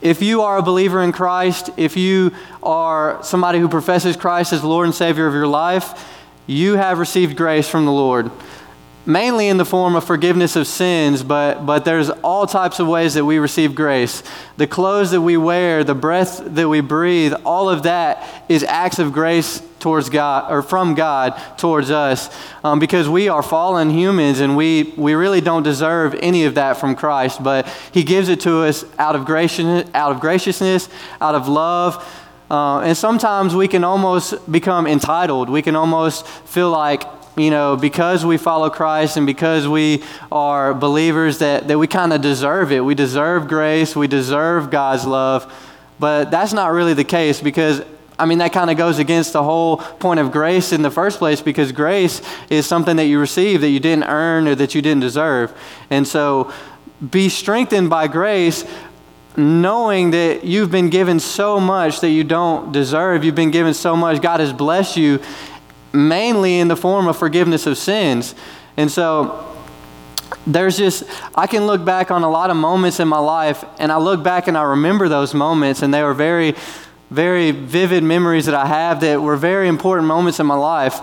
If 0.00 0.22
you 0.22 0.42
are 0.42 0.58
a 0.58 0.62
believer 0.62 1.02
in 1.02 1.12
Christ, 1.12 1.70
if 1.76 1.96
you 1.96 2.32
are 2.62 3.22
somebody 3.22 3.58
who 3.58 3.68
professes 3.68 4.16
Christ 4.16 4.52
as 4.52 4.62
Lord 4.62 4.86
and 4.86 4.94
Savior 4.94 5.26
of 5.26 5.34
your 5.34 5.48
life, 5.48 6.06
you 6.46 6.76
have 6.76 6.98
received 6.98 7.36
grace 7.36 7.68
from 7.68 7.84
the 7.84 7.92
Lord 7.92 8.30
mainly 9.08 9.48
in 9.48 9.56
the 9.56 9.64
form 9.64 9.96
of 9.96 10.04
forgiveness 10.04 10.54
of 10.54 10.66
sins, 10.66 11.22
but, 11.22 11.64
but 11.64 11.86
there's 11.86 12.10
all 12.10 12.46
types 12.46 12.78
of 12.78 12.86
ways 12.86 13.14
that 13.14 13.24
we 13.24 13.38
receive 13.38 13.74
grace. 13.74 14.22
The 14.58 14.66
clothes 14.66 15.12
that 15.12 15.22
we 15.22 15.38
wear, 15.38 15.82
the 15.82 15.94
breath 15.94 16.42
that 16.44 16.68
we 16.68 16.82
breathe, 16.82 17.32
all 17.46 17.70
of 17.70 17.84
that 17.84 18.44
is 18.50 18.62
acts 18.64 18.98
of 18.98 19.14
grace 19.14 19.62
towards 19.80 20.10
God 20.10 20.52
or 20.52 20.60
from 20.60 20.94
God 20.94 21.40
towards 21.56 21.90
us 21.90 22.28
um, 22.62 22.78
because 22.78 23.08
we 23.08 23.30
are 23.30 23.42
fallen 23.42 23.88
humans 23.88 24.40
and 24.40 24.58
we, 24.58 24.92
we 24.98 25.14
really 25.14 25.40
don't 25.40 25.62
deserve 25.62 26.14
any 26.20 26.44
of 26.44 26.56
that 26.56 26.74
from 26.74 26.94
Christ, 26.94 27.42
but 27.42 27.66
He 27.92 28.04
gives 28.04 28.28
it 28.28 28.40
to 28.40 28.64
us 28.64 28.84
out 28.98 29.16
of, 29.16 29.24
gracious, 29.24 29.88
out 29.94 30.12
of 30.12 30.20
graciousness, 30.20 30.90
out 31.18 31.34
of 31.34 31.48
love. 31.48 32.06
Uh, 32.50 32.80
and 32.80 32.94
sometimes 32.94 33.54
we 33.54 33.68
can 33.68 33.84
almost 33.84 34.50
become 34.52 34.86
entitled. 34.86 35.48
We 35.48 35.62
can 35.62 35.76
almost 35.76 36.26
feel 36.26 36.70
like, 36.70 37.02
you 37.38 37.50
know, 37.50 37.76
because 37.76 38.24
we 38.26 38.36
follow 38.36 38.68
Christ 38.68 39.16
and 39.16 39.26
because 39.26 39.68
we 39.68 40.02
are 40.32 40.74
believers, 40.74 41.38
that, 41.38 41.68
that 41.68 41.78
we 41.78 41.86
kind 41.86 42.12
of 42.12 42.20
deserve 42.20 42.72
it. 42.72 42.80
We 42.80 42.94
deserve 42.94 43.46
grace, 43.48 43.94
we 43.94 44.08
deserve 44.08 44.70
God's 44.70 45.06
love. 45.06 45.52
But 46.00 46.30
that's 46.30 46.52
not 46.52 46.72
really 46.72 46.94
the 46.94 47.04
case 47.04 47.40
because, 47.40 47.82
I 48.18 48.26
mean, 48.26 48.38
that 48.38 48.52
kind 48.52 48.70
of 48.70 48.76
goes 48.76 48.98
against 48.98 49.32
the 49.32 49.42
whole 49.42 49.76
point 49.76 50.20
of 50.20 50.32
grace 50.32 50.72
in 50.72 50.82
the 50.82 50.90
first 50.90 51.18
place 51.18 51.40
because 51.40 51.72
grace 51.72 52.20
is 52.50 52.66
something 52.66 52.96
that 52.96 53.06
you 53.06 53.20
receive 53.20 53.60
that 53.60 53.70
you 53.70 53.80
didn't 53.80 54.04
earn 54.04 54.48
or 54.48 54.54
that 54.56 54.74
you 54.74 54.82
didn't 54.82 55.00
deserve. 55.00 55.56
And 55.90 56.06
so, 56.06 56.52
be 57.10 57.28
strengthened 57.28 57.88
by 57.88 58.08
grace 58.08 58.64
knowing 59.36 60.10
that 60.10 60.42
you've 60.42 60.70
been 60.70 60.90
given 60.90 61.20
so 61.20 61.60
much 61.60 62.00
that 62.00 62.10
you 62.10 62.24
don't 62.24 62.72
deserve. 62.72 63.22
You've 63.22 63.36
been 63.36 63.52
given 63.52 63.72
so 63.72 63.94
much. 63.94 64.20
God 64.20 64.40
has 64.40 64.52
blessed 64.52 64.96
you 64.96 65.20
mainly 65.92 66.58
in 66.58 66.68
the 66.68 66.76
form 66.76 67.08
of 67.08 67.16
forgiveness 67.16 67.66
of 67.66 67.78
sins. 67.78 68.34
And 68.76 68.90
so 68.90 69.44
there's 70.46 70.76
just, 70.76 71.04
I 71.34 71.46
can 71.46 71.66
look 71.66 71.84
back 71.84 72.10
on 72.10 72.22
a 72.22 72.30
lot 72.30 72.50
of 72.50 72.56
moments 72.56 73.00
in 73.00 73.08
my 73.08 73.18
life, 73.18 73.64
and 73.78 73.90
I 73.90 73.98
look 73.98 74.22
back 74.22 74.48
and 74.48 74.56
I 74.56 74.62
remember 74.62 75.08
those 75.08 75.34
moments, 75.34 75.82
and 75.82 75.92
they 75.92 76.02
were 76.02 76.14
very, 76.14 76.54
very 77.10 77.50
vivid 77.50 78.02
memories 78.02 78.46
that 78.46 78.54
I 78.54 78.66
have 78.66 79.00
that 79.00 79.20
were 79.20 79.36
very 79.36 79.68
important 79.68 80.06
moments 80.06 80.40
in 80.40 80.46
my 80.46 80.56
life. 80.56 81.00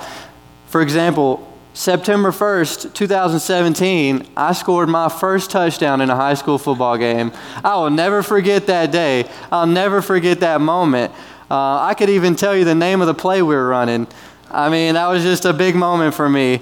For 0.68 0.82
example, 0.82 1.52
September 1.74 2.32
1st, 2.32 2.94
2017, 2.94 4.28
I 4.38 4.54
scored 4.54 4.88
my 4.88 5.10
first 5.10 5.52
touchdown 5.52 6.00
in 6.00 6.10
a 6.10 6.16
high 6.16 6.36
school 6.36 6.58
football 6.58 6.98
game. 6.98 7.34
I 7.64 7.76
will 7.76 7.90
never 7.90 8.24
forget 8.24 8.68
that 8.68 8.92
day. 8.94 9.30
I'll 9.52 9.68
never 9.68 10.02
forget 10.02 10.40
that 10.40 10.62
moment. 10.62 11.12
Uh, 11.52 11.82
I 11.82 11.94
could 11.94 12.10
even 12.10 12.36
tell 12.36 12.56
you 12.56 12.64
the 12.64 12.76
name 12.76 13.02
of 13.02 13.08
the 13.08 13.14
play 13.14 13.42
we 13.42 13.54
were 13.54 13.68
running. 13.68 14.08
I 14.52 14.70
mean, 14.70 14.94
that 14.94 15.08
was 15.08 15.24
just 15.24 15.46
a 15.46 15.54
big 15.54 15.76
moment 15.76 16.14
for 16.14 16.30
me. 16.30 16.62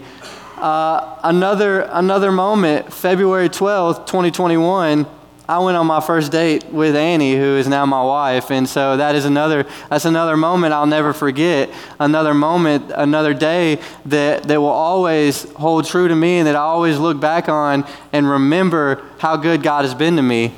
Uh, 0.57 1.19
another, 1.23 1.81
another 1.81 2.31
moment, 2.31 2.93
February 2.93 3.49
12th, 3.49 4.05
2021, 4.07 5.05
I 5.47 5.59
went 5.59 5.75
on 5.75 5.85
my 5.85 5.99
first 5.99 6.31
date 6.31 6.63
with 6.71 6.95
Annie, 6.95 7.35
who 7.35 7.57
is 7.57 7.67
now 7.67 7.85
my 7.85 8.01
wife, 8.01 8.49
and 8.49 8.67
so 8.67 8.95
that 8.95 9.13
is 9.13 9.25
another 9.25 9.65
that's 9.89 10.05
another 10.05 10.37
moment 10.37 10.73
I'll 10.73 10.85
never 10.85 11.11
forget. 11.11 11.69
Another 11.99 12.33
moment, 12.33 12.93
another 12.95 13.33
day 13.33 13.81
that, 14.05 14.43
that 14.43 14.61
will 14.61 14.67
always 14.67 15.43
hold 15.51 15.85
true 15.85 16.07
to 16.07 16.15
me 16.15 16.37
and 16.37 16.47
that 16.47 16.55
I 16.55 16.59
always 16.59 16.97
look 16.97 17.19
back 17.19 17.49
on 17.49 17.85
and 18.13 18.29
remember 18.29 19.03
how 19.19 19.35
good 19.35 19.61
God 19.61 19.83
has 19.83 19.93
been 19.93 20.15
to 20.15 20.21
me. 20.21 20.53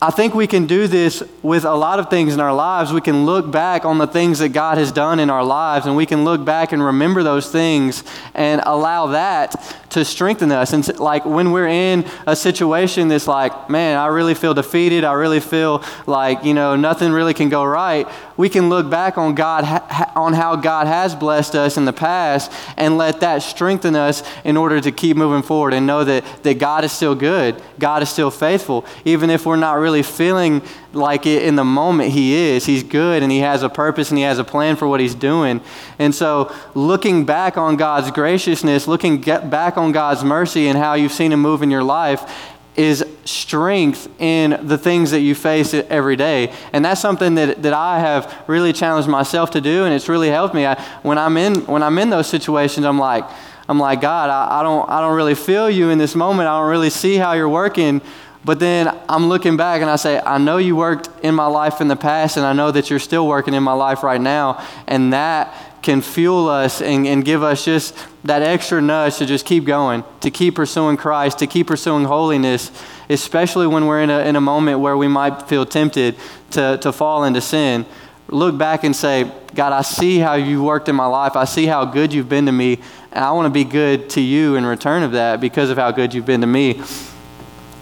I 0.00 0.12
think 0.12 0.32
we 0.32 0.46
can 0.46 0.66
do 0.66 0.86
this 0.86 1.24
with 1.42 1.64
a 1.64 1.74
lot 1.74 1.98
of 1.98 2.08
things 2.08 2.32
in 2.32 2.38
our 2.38 2.54
lives. 2.54 2.92
We 2.92 3.00
can 3.00 3.26
look 3.26 3.50
back 3.50 3.84
on 3.84 3.98
the 3.98 4.06
things 4.06 4.38
that 4.38 4.50
God 4.50 4.78
has 4.78 4.92
done 4.92 5.18
in 5.18 5.28
our 5.28 5.42
lives, 5.42 5.86
and 5.86 5.96
we 5.96 6.06
can 6.06 6.24
look 6.24 6.44
back 6.44 6.70
and 6.70 6.80
remember 6.80 7.24
those 7.24 7.50
things 7.50 8.04
and 8.32 8.60
allow 8.64 9.08
that 9.08 9.76
to 9.90 10.04
strengthen 10.04 10.52
us. 10.52 10.72
And 10.72 10.98
like 11.00 11.24
when 11.24 11.50
we're 11.50 11.66
in 11.66 12.04
a 12.28 12.36
situation 12.36 13.08
that's 13.08 13.26
like, 13.26 13.70
man, 13.70 13.98
I 13.98 14.06
really 14.06 14.34
feel 14.34 14.54
defeated, 14.54 15.02
I 15.02 15.14
really 15.14 15.40
feel 15.40 15.82
like, 16.06 16.44
you 16.44 16.54
know, 16.54 16.76
nothing 16.76 17.10
really 17.10 17.34
can 17.34 17.48
go 17.48 17.64
right, 17.64 18.06
we 18.36 18.48
can 18.48 18.68
look 18.68 18.88
back 18.88 19.18
on 19.18 19.34
God, 19.34 19.64
on 20.14 20.32
how 20.32 20.54
God 20.56 20.86
has 20.86 21.14
blessed 21.14 21.54
us 21.54 21.76
in 21.76 21.86
the 21.86 21.92
past 21.92 22.52
and 22.76 22.98
let 22.98 23.20
that 23.20 23.42
strengthen 23.42 23.96
us 23.96 24.22
in 24.44 24.56
order 24.56 24.80
to 24.80 24.92
keep 24.92 25.16
moving 25.16 25.42
forward 25.42 25.74
and 25.74 25.86
know 25.86 26.04
that, 26.04 26.24
that 26.44 26.58
God 26.58 26.84
is 26.84 26.92
still 26.92 27.14
good, 27.14 27.60
God 27.78 28.02
is 28.02 28.10
still 28.10 28.30
faithful. 28.30 28.84
Even 29.04 29.30
if 29.30 29.46
we're 29.46 29.56
not 29.56 29.78
really 29.78 29.87
feeling 30.02 30.62
like 30.92 31.26
it 31.26 31.42
in 31.42 31.56
the 31.56 31.64
moment, 31.64 32.12
He 32.12 32.34
is. 32.34 32.66
He's 32.66 32.82
good 32.82 33.22
and 33.22 33.32
He 33.32 33.38
has 33.40 33.62
a 33.62 33.68
purpose 33.68 34.10
and 34.10 34.18
He 34.18 34.24
has 34.24 34.38
a 34.38 34.44
plan 34.44 34.76
for 34.76 34.86
what 34.86 35.00
He's 35.00 35.14
doing. 35.14 35.60
And 35.98 36.14
so, 36.14 36.54
looking 36.74 37.24
back 37.24 37.56
on 37.56 37.76
God's 37.76 38.10
graciousness, 38.10 38.86
looking 38.86 39.20
back 39.20 39.76
on 39.76 39.92
God's 39.92 40.22
mercy 40.24 40.68
and 40.68 40.78
how 40.78 40.94
you've 40.94 41.12
seen 41.12 41.32
Him 41.32 41.40
move 41.40 41.62
in 41.62 41.70
your 41.70 41.82
life 41.82 42.30
is 42.78 43.04
strength 43.24 44.08
in 44.20 44.56
the 44.62 44.78
things 44.78 45.10
that 45.10 45.20
you 45.20 45.34
face 45.34 45.74
every 45.74 46.14
day. 46.14 46.54
And 46.72 46.84
that's 46.84 47.00
something 47.00 47.34
that, 47.34 47.60
that 47.62 47.72
I 47.72 47.98
have 47.98 48.44
really 48.46 48.72
challenged 48.72 49.08
myself 49.08 49.50
to 49.50 49.60
do, 49.60 49.84
and 49.84 49.92
it's 49.92 50.08
really 50.08 50.28
helped 50.28 50.54
me. 50.54 50.64
I, 50.64 50.80
when, 51.02 51.18
I'm 51.18 51.36
in, 51.36 51.66
when 51.66 51.82
I'm 51.82 51.98
in 51.98 52.10
those 52.10 52.28
situations, 52.28 52.86
I'm 52.86 52.98
like, 52.98 53.24
I'm 53.68 53.80
like, 53.80 54.00
God, 54.00 54.30
I, 54.30 54.60
I, 54.60 54.62
don't, 54.62 54.88
I 54.88 55.00
don't 55.00 55.16
really 55.16 55.34
feel 55.34 55.68
you 55.68 55.90
in 55.90 55.98
this 55.98 56.14
moment. 56.14 56.48
I 56.48 56.58
don't 56.58 56.70
really 56.70 56.88
see 56.88 57.16
how 57.16 57.32
you're 57.32 57.48
working. 57.48 58.00
But 58.44 58.60
then 58.60 58.96
I'm 59.08 59.28
looking 59.28 59.56
back 59.56 59.82
and 59.82 59.90
I 59.90 59.96
say, 59.96 60.20
I 60.20 60.38
know 60.38 60.58
you 60.58 60.76
worked 60.76 61.10
in 61.22 61.34
my 61.34 61.46
life 61.46 61.80
in 61.80 61.88
the 61.88 61.96
past, 61.96 62.36
and 62.36 62.46
I 62.46 62.52
know 62.52 62.70
that 62.70 62.88
you're 62.88 62.98
still 62.98 63.26
working 63.26 63.54
in 63.54 63.62
my 63.62 63.72
life 63.72 64.02
right 64.02 64.20
now. 64.20 64.64
And 64.86 65.12
that 65.12 65.54
can 65.82 66.00
fuel 66.00 66.48
us 66.48 66.82
and, 66.82 67.06
and 67.06 67.24
give 67.24 67.42
us 67.42 67.64
just 67.64 67.96
that 68.24 68.42
extra 68.42 68.80
nudge 68.80 69.18
to 69.18 69.26
just 69.26 69.46
keep 69.46 69.64
going, 69.64 70.04
to 70.20 70.30
keep 70.30 70.56
pursuing 70.56 70.96
Christ, 70.96 71.38
to 71.38 71.46
keep 71.46 71.68
pursuing 71.68 72.04
holiness, 72.04 72.70
especially 73.08 73.66
when 73.66 73.86
we're 73.86 74.02
in 74.02 74.10
a, 74.10 74.20
in 74.20 74.36
a 74.36 74.40
moment 74.40 74.80
where 74.80 74.96
we 74.96 75.08
might 75.08 75.42
feel 75.42 75.64
tempted 75.64 76.16
to, 76.52 76.78
to 76.78 76.92
fall 76.92 77.24
into 77.24 77.40
sin. 77.40 77.86
Look 78.28 78.58
back 78.58 78.84
and 78.84 78.94
say, 78.94 79.30
God, 79.54 79.72
I 79.72 79.82
see 79.82 80.18
how 80.18 80.34
you 80.34 80.62
worked 80.62 80.88
in 80.88 80.96
my 80.96 81.06
life. 81.06 81.36
I 81.36 81.44
see 81.44 81.66
how 81.66 81.84
good 81.86 82.12
you've 82.12 82.28
been 82.28 82.46
to 82.46 82.52
me. 82.52 82.80
And 83.12 83.24
I 83.24 83.32
want 83.32 83.46
to 83.46 83.50
be 83.50 83.64
good 83.64 84.10
to 84.10 84.20
you 84.20 84.56
in 84.56 84.66
return 84.66 85.02
of 85.02 85.12
that 85.12 85.40
because 85.40 85.70
of 85.70 85.78
how 85.78 85.90
good 85.90 86.12
you've 86.12 86.26
been 86.26 86.42
to 86.42 86.46
me. 86.46 86.82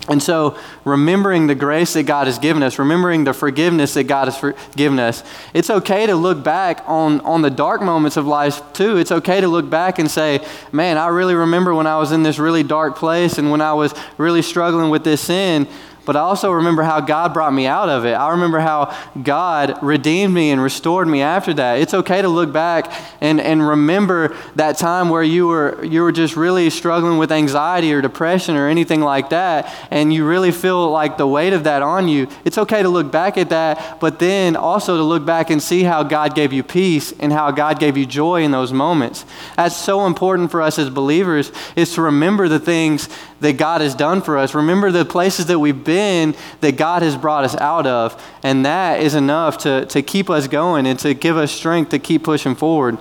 And 0.08 0.22
so, 0.22 0.56
remembering 0.84 1.48
the 1.48 1.54
grace 1.54 1.94
that 1.94 2.04
God 2.04 2.26
has 2.28 2.38
given 2.38 2.62
us, 2.62 2.78
remembering 2.78 3.24
the 3.24 3.32
forgiveness 3.32 3.94
that 3.94 4.04
God 4.04 4.28
has 4.28 4.54
given 4.76 5.00
us, 5.00 5.24
it's 5.52 5.68
okay 5.68 6.06
to 6.06 6.14
look 6.14 6.44
back 6.44 6.82
on, 6.86 7.20
on 7.22 7.42
the 7.42 7.50
dark 7.50 7.82
moments 7.82 8.16
of 8.16 8.26
life 8.26 8.62
too. 8.72 8.98
It's 8.98 9.10
okay 9.10 9.40
to 9.40 9.48
look 9.48 9.68
back 9.68 9.98
and 9.98 10.08
say, 10.08 10.46
man, 10.70 10.96
I 10.96 11.08
really 11.08 11.34
remember 11.34 11.74
when 11.74 11.88
I 11.88 11.98
was 11.98 12.12
in 12.12 12.22
this 12.22 12.38
really 12.38 12.62
dark 12.62 12.96
place 12.96 13.38
and 13.38 13.50
when 13.50 13.60
I 13.60 13.74
was 13.74 13.94
really 14.16 14.42
struggling 14.42 14.90
with 14.90 15.02
this 15.02 15.22
sin 15.22 15.66
but 16.06 16.16
I 16.16 16.20
also 16.20 16.52
remember 16.52 16.82
how 16.82 17.00
God 17.00 17.34
brought 17.34 17.52
me 17.52 17.66
out 17.66 17.88
of 17.88 18.06
it. 18.06 18.14
I 18.14 18.30
remember 18.30 18.60
how 18.60 18.96
God 19.22 19.82
redeemed 19.82 20.32
me 20.32 20.50
and 20.50 20.62
restored 20.62 21.08
me 21.08 21.20
after 21.20 21.52
that. 21.54 21.80
It's 21.80 21.92
okay 21.92 22.22
to 22.22 22.28
look 22.28 22.52
back 22.52 22.90
and, 23.20 23.40
and 23.40 23.66
remember 23.66 24.34
that 24.54 24.78
time 24.78 25.10
where 25.10 25.22
you 25.22 25.48
were, 25.48 25.84
you 25.84 26.02
were 26.02 26.12
just 26.12 26.36
really 26.36 26.70
struggling 26.70 27.18
with 27.18 27.30
anxiety 27.30 27.92
or 27.92 28.00
depression 28.00 28.56
or 28.56 28.68
anything 28.68 29.00
like 29.00 29.30
that, 29.30 29.72
and 29.90 30.14
you 30.14 30.26
really 30.26 30.52
feel 30.52 30.90
like 30.90 31.18
the 31.18 31.26
weight 31.26 31.52
of 31.52 31.64
that 31.64 31.82
on 31.82 32.08
you. 32.08 32.28
It's 32.44 32.56
okay 32.56 32.82
to 32.82 32.88
look 32.88 33.10
back 33.10 33.36
at 33.36 33.50
that, 33.50 34.00
but 34.00 34.18
then 34.18 34.56
also 34.56 34.96
to 34.96 35.02
look 35.02 35.26
back 35.26 35.50
and 35.50 35.62
see 35.62 35.82
how 35.82 36.02
God 36.02 36.34
gave 36.34 36.52
you 36.52 36.62
peace 36.62 37.12
and 37.18 37.32
how 37.32 37.50
God 37.50 37.80
gave 37.80 37.96
you 37.96 38.06
joy 38.06 38.42
in 38.42 38.52
those 38.52 38.72
moments. 38.72 39.24
That's 39.56 39.76
so 39.76 40.06
important 40.06 40.50
for 40.50 40.62
us 40.62 40.78
as 40.78 40.88
believers 40.88 41.50
is 41.74 41.92
to 41.94 42.02
remember 42.02 42.48
the 42.48 42.60
things 42.60 43.08
that 43.40 43.56
God 43.56 43.80
has 43.80 43.94
done 43.94 44.22
for 44.22 44.38
us. 44.38 44.54
Remember 44.54 44.90
the 44.90 45.04
places 45.04 45.46
that 45.46 45.58
we've 45.58 45.84
been 45.84 46.34
that 46.60 46.76
God 46.76 47.02
has 47.02 47.16
brought 47.16 47.44
us 47.44 47.56
out 47.56 47.86
of. 47.86 48.20
And 48.42 48.64
that 48.64 49.00
is 49.00 49.14
enough 49.14 49.58
to, 49.58 49.86
to 49.86 50.02
keep 50.02 50.30
us 50.30 50.48
going 50.48 50.86
and 50.86 50.98
to 51.00 51.14
give 51.14 51.36
us 51.36 51.52
strength 51.52 51.90
to 51.90 51.98
keep 51.98 52.24
pushing 52.24 52.54
forward. 52.54 52.98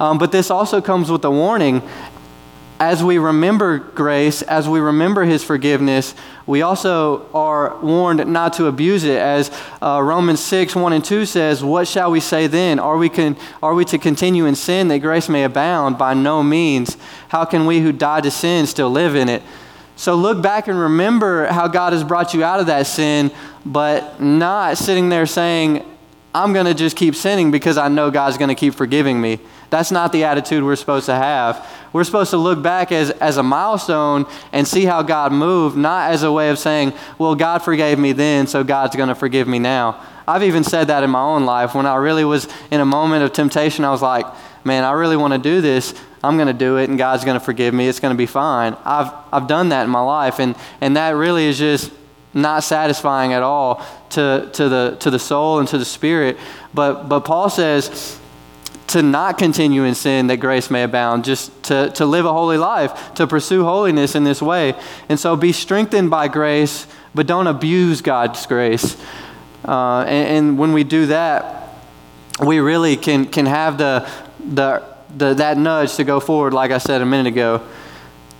Um, 0.00 0.18
but 0.18 0.32
this 0.32 0.50
also 0.50 0.80
comes 0.80 1.10
with 1.10 1.24
a 1.24 1.30
warning. 1.30 1.82
As 2.78 3.02
we 3.02 3.16
remember 3.16 3.78
grace, 3.78 4.42
as 4.42 4.68
we 4.68 4.80
remember 4.80 5.24
his 5.24 5.42
forgiveness, 5.42 6.14
we 6.44 6.60
also 6.60 7.26
are 7.32 7.78
warned 7.80 8.26
not 8.30 8.52
to 8.54 8.66
abuse 8.66 9.02
it. 9.02 9.16
As 9.16 9.50
uh, 9.80 10.02
Romans 10.02 10.40
6, 10.40 10.76
1 10.76 10.92
and 10.92 11.02
2 11.02 11.24
says, 11.24 11.64
What 11.64 11.88
shall 11.88 12.10
we 12.10 12.20
say 12.20 12.46
then? 12.46 12.78
Are 12.78 12.98
we, 12.98 13.08
con- 13.08 13.36
are 13.62 13.72
we 13.72 13.86
to 13.86 13.96
continue 13.96 14.44
in 14.44 14.54
sin 14.54 14.88
that 14.88 14.98
grace 14.98 15.30
may 15.30 15.44
abound? 15.44 15.96
By 15.96 16.12
no 16.12 16.42
means. 16.42 16.98
How 17.28 17.46
can 17.46 17.64
we 17.64 17.80
who 17.80 17.92
died 17.92 18.24
to 18.24 18.30
sin 18.30 18.66
still 18.66 18.90
live 18.90 19.16
in 19.16 19.30
it? 19.30 19.42
So 19.96 20.14
look 20.14 20.42
back 20.42 20.68
and 20.68 20.78
remember 20.78 21.46
how 21.46 21.68
God 21.68 21.94
has 21.94 22.04
brought 22.04 22.34
you 22.34 22.44
out 22.44 22.60
of 22.60 22.66
that 22.66 22.86
sin, 22.86 23.30
but 23.64 24.20
not 24.20 24.76
sitting 24.76 25.08
there 25.08 25.24
saying, 25.26 25.84
I'm 26.34 26.52
going 26.52 26.66
to 26.66 26.74
just 26.74 26.96
keep 26.96 27.14
sinning 27.14 27.50
because 27.50 27.78
I 27.78 27.88
know 27.88 28.10
God's 28.10 28.36
going 28.36 28.50
to 28.50 28.54
keep 28.54 28.74
forgiving 28.74 29.18
me. 29.18 29.40
That's 29.70 29.90
not 29.90 30.12
the 30.12 30.24
attitude 30.24 30.62
we're 30.62 30.76
supposed 30.76 31.06
to 31.06 31.14
have. 31.14 31.66
We're 31.94 32.04
supposed 32.04 32.30
to 32.30 32.36
look 32.36 32.62
back 32.62 32.92
as, 32.92 33.10
as 33.10 33.38
a 33.38 33.42
milestone 33.42 34.26
and 34.52 34.68
see 34.68 34.84
how 34.84 35.02
God 35.02 35.32
moved, 35.32 35.78
not 35.78 36.10
as 36.10 36.22
a 36.22 36.30
way 36.30 36.50
of 36.50 36.58
saying, 36.58 36.92
well, 37.18 37.34
God 37.34 37.62
forgave 37.62 37.98
me 37.98 38.12
then, 38.12 38.46
so 38.46 38.62
God's 38.62 38.94
going 38.96 39.08
to 39.08 39.14
forgive 39.14 39.48
me 39.48 39.58
now. 39.58 40.04
I've 40.28 40.42
even 40.42 40.62
said 40.62 40.88
that 40.88 41.04
in 41.04 41.10
my 41.10 41.22
own 41.22 41.46
life. 41.46 41.74
When 41.74 41.86
I 41.86 41.96
really 41.96 42.24
was 42.24 42.48
in 42.70 42.80
a 42.80 42.84
moment 42.84 43.24
of 43.24 43.32
temptation, 43.32 43.84
I 43.84 43.90
was 43.90 44.02
like, 44.02 44.26
man, 44.66 44.84
I 44.84 44.92
really 44.92 45.16
want 45.16 45.32
to 45.32 45.38
do 45.38 45.60
this. 45.60 45.94
I'm 46.22 46.36
going 46.36 46.48
to 46.48 46.52
do 46.52 46.76
it 46.76 46.90
and 46.90 46.98
God's 46.98 47.24
going 47.24 47.38
to 47.38 47.44
forgive 47.44 47.72
me. 47.72 47.86
It's 47.86 48.00
going 48.00 48.12
to 48.12 48.18
be 48.18 48.26
fine. 48.26 48.76
I've, 48.84 49.12
I've 49.32 49.46
done 49.46 49.68
that 49.68 49.84
in 49.84 49.90
my 49.90 50.00
life. 50.00 50.40
And, 50.40 50.56
and 50.80 50.96
that 50.96 51.10
really 51.10 51.46
is 51.46 51.56
just 51.56 51.92
not 52.34 52.64
satisfying 52.64 53.32
at 53.32 53.42
all 53.42 53.86
to, 54.10 54.50
to, 54.52 54.68
the, 54.68 54.96
to 55.00 55.10
the 55.10 55.18
soul 55.18 55.60
and 55.60 55.68
to 55.68 55.78
the 55.78 55.84
spirit. 55.84 56.36
But, 56.74 57.08
but 57.08 57.20
Paul 57.20 57.48
says 57.48 58.18
to 58.88 59.02
not 59.02 59.38
continue 59.38 59.84
in 59.84 59.94
sin 59.94 60.26
that 60.26 60.38
grace 60.38 60.70
may 60.70 60.82
abound, 60.82 61.24
just 61.24 61.62
to, 61.64 61.90
to 61.90 62.04
live 62.04 62.26
a 62.26 62.32
holy 62.32 62.58
life, 62.58 63.14
to 63.14 63.26
pursue 63.26 63.64
holiness 63.64 64.14
in 64.14 64.24
this 64.24 64.42
way. 64.42 64.74
And 65.08 65.18
so 65.18 65.36
be 65.36 65.52
strengthened 65.52 66.10
by 66.10 66.28
grace, 66.28 66.86
but 67.14 67.26
don't 67.26 67.46
abuse 67.46 68.00
God's 68.00 68.44
grace. 68.46 68.96
Uh, 69.64 70.00
and, 70.02 70.28
and 70.28 70.58
when 70.58 70.72
we 70.72 70.84
do 70.84 71.06
that, 71.06 71.62
we 72.44 72.58
really 72.58 72.96
can, 72.96 73.26
can 73.26 73.46
have 73.46 73.78
the, 73.78 74.08
the 74.54 74.96
the, 75.16 75.34
that 75.34 75.56
nudge 75.58 75.96
to 75.96 76.04
go 76.04 76.20
forward, 76.20 76.52
like 76.52 76.70
I 76.70 76.78
said 76.78 77.02
a 77.02 77.06
minute 77.06 77.28
ago. 77.28 77.62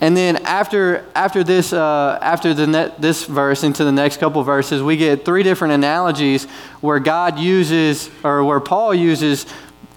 And 0.01 0.15
then 0.15 0.37
after, 0.45 1.07
after, 1.15 1.43
this, 1.43 1.73
uh, 1.73 2.19
after 2.21 2.53
the 2.53 2.67
net, 2.67 3.01
this 3.01 3.25
verse 3.25 3.65
into 3.65 3.83
the 3.85 3.93
next 3.93 4.19
couple 4.19 4.43
verses, 4.43 4.83
we 4.83 4.97
get 4.97 5.25
three 5.25 5.43
different 5.43 5.73
analogies 5.73 6.45
where 6.83 6.99
God 6.99 7.39
uses, 7.39 8.11
or 8.23 8.45
where 8.45 8.61
Paul 8.61 8.95
uses, 8.95 9.47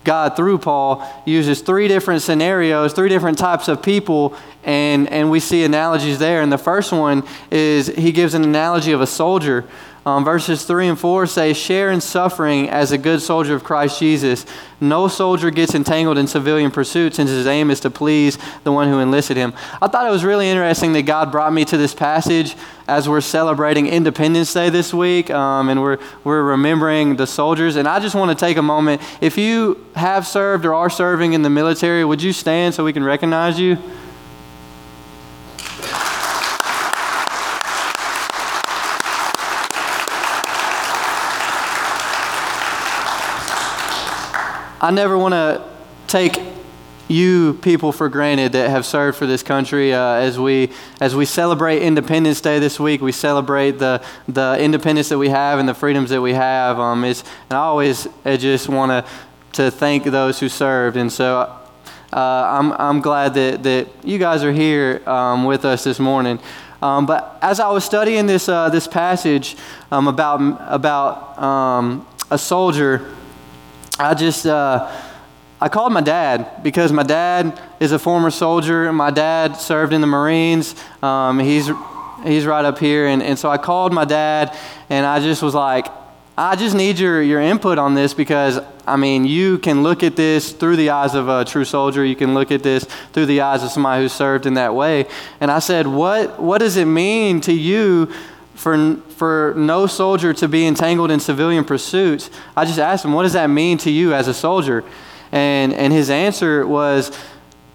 God 0.05 0.37
through 0.37 0.59
Paul 0.59 1.05
uses 1.25 1.59
three 1.61 1.89
different 1.89 2.21
scenarios, 2.21 2.93
three 2.93 3.09
different 3.09 3.37
types 3.37 3.67
of 3.67 3.83
people, 3.83 4.35
and, 4.63 5.09
and 5.09 5.29
we 5.29 5.41
see 5.41 5.65
analogies 5.65 6.17
there. 6.17 6.41
And 6.41 6.51
the 6.51 6.57
first 6.57 6.93
one 6.93 7.23
is 7.51 7.87
he 7.87 8.13
gives 8.13 8.33
an 8.33 8.43
analogy 8.43 8.93
of 8.93 9.01
a 9.01 9.07
soldier 9.07 9.65
um, 10.05 10.23
verses 10.23 10.63
3 10.63 10.89
and 10.89 10.99
4 10.99 11.27
say, 11.27 11.53
Share 11.53 11.91
in 11.91 12.01
suffering 12.01 12.69
as 12.69 12.91
a 12.91 12.97
good 12.97 13.21
soldier 13.21 13.53
of 13.53 13.63
Christ 13.63 13.99
Jesus. 13.99 14.45
No 14.81 15.07
soldier 15.07 15.51
gets 15.51 15.75
entangled 15.75 16.17
in 16.17 16.25
civilian 16.25 16.71
pursuits 16.71 17.17
since 17.17 17.29
his 17.29 17.45
aim 17.45 17.69
is 17.69 17.81
to 17.81 17.89
please 17.89 18.37
the 18.63 18.71
one 18.71 18.87
who 18.87 18.99
enlisted 18.99 19.35
him. 19.35 19.53
I 19.81 19.87
thought 19.87 20.07
it 20.07 20.11
was 20.11 20.23
really 20.23 20.49
interesting 20.49 20.93
that 20.93 21.03
God 21.03 21.31
brought 21.31 21.51
me 21.51 21.65
to 21.65 21.77
this 21.77 21.93
passage 21.93 22.55
as 22.87 23.09
we're 23.09 23.21
celebrating 23.21 23.87
Independence 23.87 24.53
Day 24.53 24.69
this 24.69 24.93
week 24.93 25.29
um, 25.29 25.69
and 25.69 25.81
we're, 25.81 25.97
we're 26.23 26.43
remembering 26.43 27.17
the 27.17 27.27
soldiers. 27.27 27.75
And 27.75 27.87
I 27.87 27.99
just 27.99 28.15
want 28.15 28.37
to 28.37 28.45
take 28.45 28.57
a 28.57 28.61
moment. 28.61 29.01
If 29.21 29.37
you 29.37 29.85
have 29.95 30.25
served 30.25 30.65
or 30.65 30.73
are 30.73 30.89
serving 30.89 31.33
in 31.33 31.41
the 31.41 31.49
military, 31.49 32.05
would 32.05 32.21
you 32.21 32.31
stand 32.31 32.73
so 32.73 32.85
we 32.85 32.93
can 32.93 33.03
recognize 33.03 33.59
you? 33.59 33.77
I 44.81 44.91
never 44.91 45.17
want 45.17 45.33
to 45.33 45.61
take 46.07 46.39
you 47.09 47.55
people 47.61 47.91
for 47.91 48.07
granted 48.07 48.53
that 48.53 48.69
have 48.69 48.85
served 48.85 49.17
for 49.17 49.25
this 49.25 49.43
country. 49.43 49.93
Uh, 49.93 50.13
as 50.13 50.39
we 50.39 50.71
as 51.01 51.13
we 51.13 51.25
celebrate 51.25 51.81
Independence 51.81 52.39
Day 52.39 52.59
this 52.59 52.79
week, 52.79 53.01
we 53.01 53.11
celebrate 53.11 53.71
the 53.71 54.01
the 54.29 54.57
independence 54.57 55.09
that 55.09 55.17
we 55.17 55.27
have 55.27 55.59
and 55.59 55.67
the 55.67 55.73
freedoms 55.73 56.11
that 56.11 56.21
we 56.21 56.33
have. 56.33 56.79
Um, 56.79 57.03
it's, 57.03 57.23
and 57.49 57.57
I 57.57 57.63
always 57.63 58.07
I 58.23 58.37
just 58.37 58.69
want 58.69 58.91
to 58.91 59.11
to 59.63 59.69
thank 59.69 60.05
those 60.05 60.39
who 60.39 60.49
served, 60.49 60.97
and 60.97 61.11
so. 61.11 61.55
Uh, 62.11 62.57
I'm, 62.59 62.71
I'm 62.71 63.01
glad 63.01 63.35
that, 63.35 63.61
that 63.61 63.87
you 64.03 64.17
guys 64.17 64.43
are 64.43 64.51
here 64.51 65.07
um, 65.07 65.45
with 65.45 65.63
us 65.63 65.83
this 65.83 65.99
morning. 65.99 66.39
Um, 66.81 67.05
but 67.05 67.37
as 67.39 67.59
I 67.59 67.69
was 67.69 67.85
studying 67.85 68.25
this, 68.25 68.49
uh, 68.49 68.69
this 68.69 68.87
passage 68.87 69.55
um, 69.91 70.07
about, 70.07 70.39
about 70.73 71.37
um, 71.37 72.07
a 72.31 72.37
soldier, 72.39 73.15
I 73.99 74.13
just 74.13 74.45
uh, 74.45 74.89
I 75.59 75.67
called 75.67 75.91
my 75.91 75.99
dad 75.99 76.63
because 76.63 76.93
my 76.93 77.03
dad 77.03 77.61
is 77.81 77.91
a 77.91 77.99
former 77.99 78.31
soldier. 78.31 78.93
My 78.93 79.11
dad 79.11 79.57
served 79.57 79.91
in 79.91 79.99
the 79.99 80.07
Marines. 80.07 80.73
Um, 81.03 81.37
he's 81.37 81.69
he's 82.23 82.45
right 82.45 82.63
up 82.63 82.79
here, 82.79 83.07
and, 83.07 83.21
and 83.21 83.37
so 83.37 83.49
I 83.49 83.57
called 83.57 83.91
my 83.91 84.05
dad, 84.05 84.55
and 84.89 85.05
I 85.05 85.19
just 85.19 85.43
was 85.43 85.53
like, 85.53 85.87
I 86.37 86.55
just 86.55 86.73
need 86.73 86.97
your, 86.97 87.21
your 87.21 87.41
input 87.41 87.77
on 87.77 87.95
this 87.95 88.13
because, 88.13 88.61
I 88.87 88.95
mean, 88.95 89.25
you 89.25 89.57
can 89.57 89.83
look 89.83 90.03
at 90.03 90.15
this 90.15 90.53
through 90.53 90.77
the 90.77 90.91
eyes 90.91 91.13
of 91.13 91.27
a 91.27 91.43
true 91.43 91.65
soldier. 91.65 92.05
You 92.05 92.15
can 92.15 92.33
look 92.33 92.49
at 92.49 92.63
this 92.63 92.85
through 93.11 93.25
the 93.25 93.41
eyes 93.41 93.61
of 93.61 93.71
somebody 93.71 94.03
who 94.03 94.07
served 94.07 94.45
in 94.45 94.53
that 94.53 94.73
way. 94.73 95.07
And 95.41 95.51
I 95.51 95.59
said, 95.59 95.85
What, 95.85 96.41
what 96.41 96.59
does 96.59 96.77
it 96.77 96.85
mean 96.85 97.41
to 97.41 97.51
you 97.51 98.13
for, 98.59 98.97
for 99.15 99.53
no 99.55 99.87
soldier 99.87 100.33
to 100.33 100.47
be 100.49 100.67
entangled 100.67 101.11
in 101.11 101.21
civilian 101.21 101.63
pursuits? 101.63 102.29
I 102.57 102.65
just 102.65 102.77
asked 102.77 103.05
him, 103.05 103.13
What 103.13 103.23
does 103.23 103.33
that 103.33 103.47
mean 103.47 103.77
to 103.79 103.89
you 103.89 104.13
as 104.13 104.27
a 104.27 104.33
soldier? 104.33 104.83
And, 105.31 105.73
and 105.73 105.93
his 105.93 106.09
answer 106.09 106.67
was, 106.67 107.17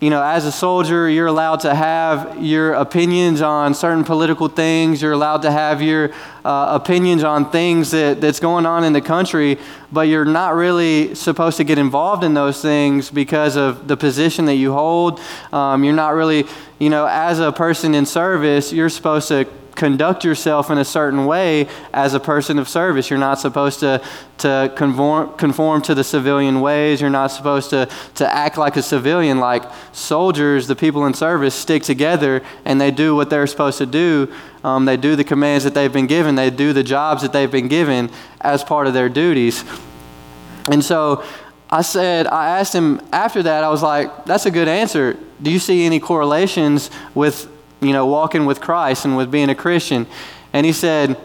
you 0.01 0.11
know, 0.11 0.23
as 0.23 0.45
a 0.45 0.53
soldier, 0.53 1.09
you're 1.09 1.29
allowed 1.29 1.61
to 1.61 1.75
have 1.75 2.43
your 2.43 2.75
opinions 2.75 3.41
on 3.41 3.73
certain 3.73 4.05
political 4.05 4.49
things. 4.49 5.01
You're 5.01 5.13
allowed 5.13 5.41
to 5.43 5.51
have 5.51 5.81
your 5.81 6.11
uh, 6.45 6.79
opinions 6.79 7.25
on 7.25 7.51
things 7.51 7.93
that, 7.93 8.21
that's 8.21 8.39
going 8.39 8.67
on 8.67 8.85
in 8.85 8.93
the 8.93 9.01
country, 9.01 9.57
but 9.91 10.03
you're 10.03 10.27
not 10.27 10.55
really 10.55 11.15
supposed 11.15 11.57
to 11.57 11.65
get 11.65 11.79
involved 11.79 12.25
in 12.25 12.35
those 12.35 12.61
things 12.61 13.11
because 13.11 13.57
of 13.57 13.89
the 13.89 13.97
position 13.97 14.45
that 14.45 14.57
you 14.57 14.75
hold. 14.75 15.19
Um, 15.51 15.85
you're 15.85 15.95
not 15.95 16.13
really, 16.13 16.45
you 16.79 16.91
know, 16.91 17.07
as 17.07 17.39
a 17.39 17.53
person 17.53 17.95
in 17.95 18.05
service, 18.05 18.71
you're 18.71 18.91
supposed 18.91 19.29
to 19.29 19.49
conduct 19.75 20.25
yourself 20.25 20.71
in 20.71 20.79
a 20.79 20.85
certain 20.85 21.27
way 21.27 21.69
as 21.93 22.15
a 22.15 22.21
person 22.21 22.59
of 22.59 22.69
service. 22.69 23.11
You're 23.11 23.19
not 23.19 23.39
supposed 23.39 23.81
to, 23.81 24.03
to 24.39 24.73
conform, 24.77 25.37
conform 25.37 25.83
to 25.83 25.95
the 25.95 26.05
civilian 26.05 26.61
ways. 26.61 27.01
You're 27.01 27.11
not 27.11 27.29
supposed 27.29 27.71
to, 27.71 27.89
to 28.17 28.35
act 28.35 28.57
like 28.57 28.77
a 28.77 28.83
civilian. 28.83 29.39
Like 29.39 29.65
soldiers, 29.93 30.67
the 30.67 30.77
people 30.77 31.07
in 31.07 31.15
service, 31.15 31.55
stick 31.55 31.83
together 31.83 32.43
and 32.65 32.81
they 32.81 32.91
do 32.91 33.15
what 33.15 33.31
they're 33.31 33.47
supposed 33.47 33.79
to 33.79 33.87
do. 33.87 34.33
Um, 34.63 34.85
they 34.85 34.97
do 34.97 35.17
the 35.17 35.25
commands 35.25 35.65
that 35.65 35.75
they've 35.75 35.93
been 35.93 36.07
given, 36.07 36.37
they 36.37 36.51
do 36.51 36.73
the 36.73 36.83
jobs 36.83 37.23
that 37.23 37.33
they've 37.33 37.51
been 37.51 37.69
given 37.69 38.11
as 38.41 38.65
part 38.65 38.87
of 38.87 38.95
their 38.95 39.09
duties. 39.11 39.63
And 40.71 40.83
so 40.83 41.23
I 41.69 41.83
said, 41.83 42.27
I 42.27 42.59
asked 42.61 42.75
him 42.75 43.01
after 43.13 43.43
that, 43.43 43.65
I 43.65 43.69
was 43.69 43.83
like, 43.83 44.25
that's 44.25 44.47
a 44.47 44.51
good 44.51 44.69
answer. 44.69 45.19
Do 45.43 45.51
you 45.51 45.59
see 45.59 45.85
any 45.85 46.01
correlations 46.01 46.91
with 47.15 47.51
you 47.81 47.93
know, 47.93 48.07
walking 48.07 48.47
with 48.47 48.61
Christ 48.61 49.05
and 49.05 49.17
with 49.17 49.31
being 49.31 49.51
a 49.51 49.55
Christian. 49.55 50.07
And 50.53 50.65
he 50.65 50.73
said, 50.73 51.17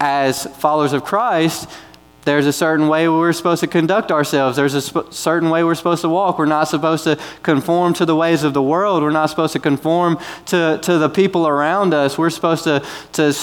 as 0.00 0.46
followers 0.56 0.92
of 0.92 1.04
Christ, 1.04 1.68
there's 2.24 2.46
a 2.46 2.52
certain 2.52 2.88
way 2.88 3.08
we're 3.08 3.32
supposed 3.32 3.60
to 3.60 3.66
conduct 3.66 4.12
ourselves. 4.12 4.56
There's 4.56 4.74
a 4.74 4.82
sp- 4.84 5.08
certain 5.10 5.50
way 5.50 5.64
we're 5.64 5.74
supposed 5.74 6.02
to 6.02 6.08
walk. 6.08 6.38
We're 6.38 6.46
not 6.46 6.64
supposed 6.64 7.04
to 7.04 7.18
conform 7.42 7.94
to 7.94 8.04
the 8.04 8.14
ways 8.14 8.42
of 8.42 8.52
the 8.52 8.62
world. 8.62 9.02
We're 9.02 9.10
not 9.10 9.30
supposed 9.30 9.52
to 9.54 9.58
conform 9.58 10.18
to, 10.46 10.78
to 10.82 10.98
the 10.98 11.08
people 11.08 11.46
around 11.46 11.94
us. 11.94 12.18
We're 12.18 12.30
supposed 12.30 12.64
to, 12.64 12.84
to 13.12 13.34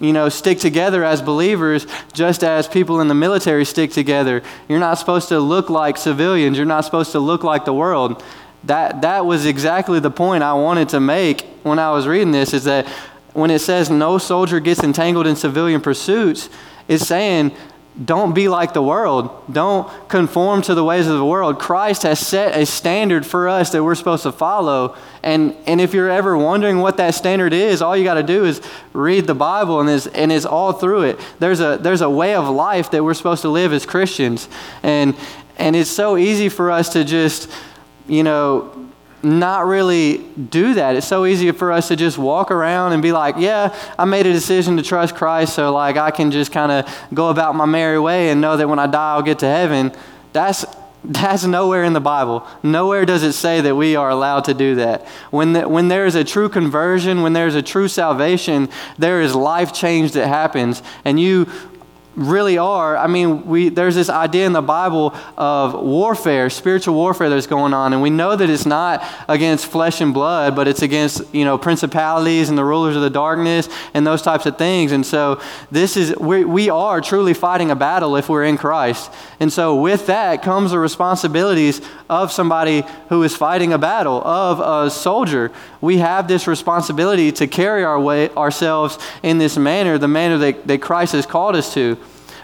you 0.00 0.12
know, 0.12 0.28
stick 0.28 0.58
together 0.58 1.04
as 1.04 1.20
believers 1.20 1.86
just 2.12 2.42
as 2.42 2.66
people 2.66 3.00
in 3.00 3.08
the 3.08 3.14
military 3.14 3.64
stick 3.64 3.92
together. 3.92 4.42
You're 4.68 4.80
not 4.80 4.94
supposed 4.94 5.28
to 5.28 5.38
look 5.38 5.68
like 5.68 5.96
civilians. 5.96 6.56
You're 6.56 6.66
not 6.66 6.84
supposed 6.84 7.12
to 7.12 7.20
look 7.20 7.44
like 7.44 7.64
the 7.64 7.74
world 7.74 8.22
that, 8.64 9.02
that 9.02 9.26
was 9.26 9.46
exactly 9.46 10.00
the 10.00 10.10
point 10.10 10.42
I 10.42 10.54
wanted 10.54 10.90
to 10.90 11.00
make 11.00 11.42
when 11.62 11.78
I 11.78 11.90
was 11.90 12.06
reading 12.06 12.32
this 12.32 12.54
is 12.54 12.64
that 12.64 12.86
when 13.32 13.50
it 13.50 13.60
says 13.60 13.90
no 13.90 14.18
soldier 14.18 14.60
gets 14.60 14.82
entangled 14.82 15.26
in 15.26 15.36
civilian 15.36 15.80
pursuits, 15.80 16.48
it's 16.88 17.06
saying 17.06 17.52
don't 18.04 18.34
be 18.34 18.48
like 18.48 18.72
the 18.72 18.82
world. 18.82 19.30
Don't 19.52 19.86
conform 20.08 20.62
to 20.62 20.74
the 20.74 20.82
ways 20.82 21.06
of 21.06 21.18
the 21.18 21.24
world. 21.24 21.58
Christ 21.58 22.04
has 22.04 22.18
set 22.18 22.56
a 22.56 22.64
standard 22.64 23.26
for 23.26 23.50
us 23.50 23.70
that 23.70 23.84
we're 23.84 23.94
supposed 23.94 24.22
to 24.22 24.32
follow. 24.32 24.96
And, 25.22 25.54
and 25.66 25.78
if 25.78 25.92
you're 25.92 26.10
ever 26.10 26.36
wondering 26.36 26.78
what 26.78 26.96
that 26.96 27.14
standard 27.14 27.52
is, 27.52 27.82
all 27.82 27.94
you 27.94 28.04
got 28.04 28.14
to 28.14 28.22
do 28.22 28.46
is 28.46 28.62
read 28.94 29.26
the 29.26 29.34
Bible, 29.34 29.80
and 29.80 29.90
it's, 29.90 30.06
and 30.06 30.32
it's 30.32 30.46
all 30.46 30.72
through 30.72 31.02
it. 31.02 31.20
There's 31.38 31.60
a, 31.60 31.78
there's 31.78 32.00
a 32.00 32.08
way 32.08 32.34
of 32.34 32.48
life 32.48 32.90
that 32.92 33.04
we're 33.04 33.12
supposed 33.12 33.42
to 33.42 33.50
live 33.50 33.74
as 33.74 33.84
Christians. 33.84 34.48
And, 34.82 35.14
and 35.58 35.76
it's 35.76 35.90
so 35.90 36.16
easy 36.16 36.48
for 36.48 36.70
us 36.70 36.94
to 36.94 37.04
just 37.04 37.50
you 38.08 38.22
know, 38.22 38.82
not 39.22 39.66
really 39.66 40.18
do 40.18 40.74
that. 40.74 40.96
It's 40.96 41.06
so 41.06 41.26
easy 41.26 41.50
for 41.52 41.70
us 41.70 41.88
to 41.88 41.96
just 41.96 42.18
walk 42.18 42.50
around 42.50 42.92
and 42.92 43.02
be 43.02 43.12
like, 43.12 43.36
yeah, 43.38 43.74
I 43.98 44.04
made 44.04 44.26
a 44.26 44.32
decision 44.32 44.76
to 44.78 44.82
trust 44.82 45.14
Christ, 45.14 45.54
so 45.54 45.72
like 45.72 45.96
I 45.96 46.10
can 46.10 46.30
just 46.30 46.50
kind 46.50 46.72
of 46.72 46.92
go 47.14 47.30
about 47.30 47.54
my 47.54 47.66
merry 47.66 48.00
way 48.00 48.30
and 48.30 48.40
know 48.40 48.56
that 48.56 48.68
when 48.68 48.78
I 48.78 48.86
die 48.86 49.14
I'll 49.14 49.22
get 49.22 49.38
to 49.40 49.46
heaven. 49.46 49.92
That's 50.32 50.64
that's 51.04 51.44
nowhere 51.44 51.82
in 51.82 51.94
the 51.94 52.00
Bible. 52.00 52.46
Nowhere 52.62 53.04
does 53.04 53.24
it 53.24 53.32
say 53.32 53.60
that 53.60 53.74
we 53.74 53.96
are 53.96 54.08
allowed 54.08 54.44
to 54.44 54.54
do 54.54 54.76
that. 54.76 55.04
When, 55.30 55.52
the, 55.52 55.68
when 55.68 55.88
there 55.88 56.06
is 56.06 56.14
a 56.14 56.22
true 56.22 56.48
conversion, 56.48 57.22
when 57.22 57.32
there 57.32 57.48
is 57.48 57.56
a 57.56 57.62
true 57.62 57.88
salvation, 57.88 58.68
there 58.98 59.20
is 59.20 59.34
life 59.34 59.72
change 59.72 60.12
that 60.12 60.28
happens. 60.28 60.80
And 61.04 61.18
you 61.18 61.48
really 62.14 62.58
are. 62.58 62.96
I 62.96 63.06
mean, 63.06 63.46
we, 63.46 63.68
there's 63.68 63.94
this 63.94 64.10
idea 64.10 64.46
in 64.46 64.52
the 64.52 64.62
Bible 64.62 65.14
of 65.36 65.74
warfare, 65.74 66.50
spiritual 66.50 66.94
warfare 66.94 67.30
that's 67.30 67.46
going 67.46 67.72
on, 67.72 67.92
and 67.92 68.02
we 68.02 68.10
know 68.10 68.36
that 68.36 68.50
it's 68.50 68.66
not 68.66 69.04
against 69.28 69.66
flesh 69.66 70.00
and 70.00 70.12
blood, 70.12 70.54
but 70.54 70.68
it's 70.68 70.82
against 70.82 71.22
you 71.34 71.44
know 71.44 71.56
principalities 71.56 72.48
and 72.48 72.58
the 72.58 72.64
rulers 72.64 72.96
of 72.96 73.02
the 73.02 73.10
darkness 73.10 73.68
and 73.94 74.06
those 74.06 74.22
types 74.22 74.46
of 74.46 74.58
things. 74.58 74.92
And 74.92 75.04
so 75.04 75.40
this 75.70 75.96
is 75.96 76.14
we, 76.16 76.44
we 76.44 76.70
are 76.70 77.00
truly 77.00 77.34
fighting 77.34 77.70
a 77.70 77.76
battle 77.76 78.16
if 78.16 78.28
we're 78.28 78.44
in 78.44 78.58
Christ. 78.58 79.10
And 79.40 79.52
so 79.52 79.80
with 79.80 80.06
that 80.06 80.42
comes 80.42 80.70
the 80.70 80.78
responsibilities 80.78 81.80
of 82.10 82.30
somebody 82.30 82.84
who 83.08 83.22
is 83.22 83.34
fighting 83.34 83.72
a 83.72 83.78
battle, 83.78 84.22
of 84.22 84.60
a 84.60 84.90
soldier. 84.90 85.50
We 85.82 85.98
have 85.98 86.28
this 86.28 86.46
responsibility 86.46 87.32
to 87.32 87.46
carry 87.46 87.84
our 87.84 88.00
way 88.00 88.30
ourselves 88.30 88.98
in 89.22 89.36
this 89.38 89.58
manner, 89.58 89.98
the 89.98 90.08
manner 90.08 90.38
that, 90.38 90.66
that 90.68 90.80
Christ 90.80 91.12
has 91.12 91.26
called 91.26 91.56
us 91.56 91.74
to. 91.74 91.98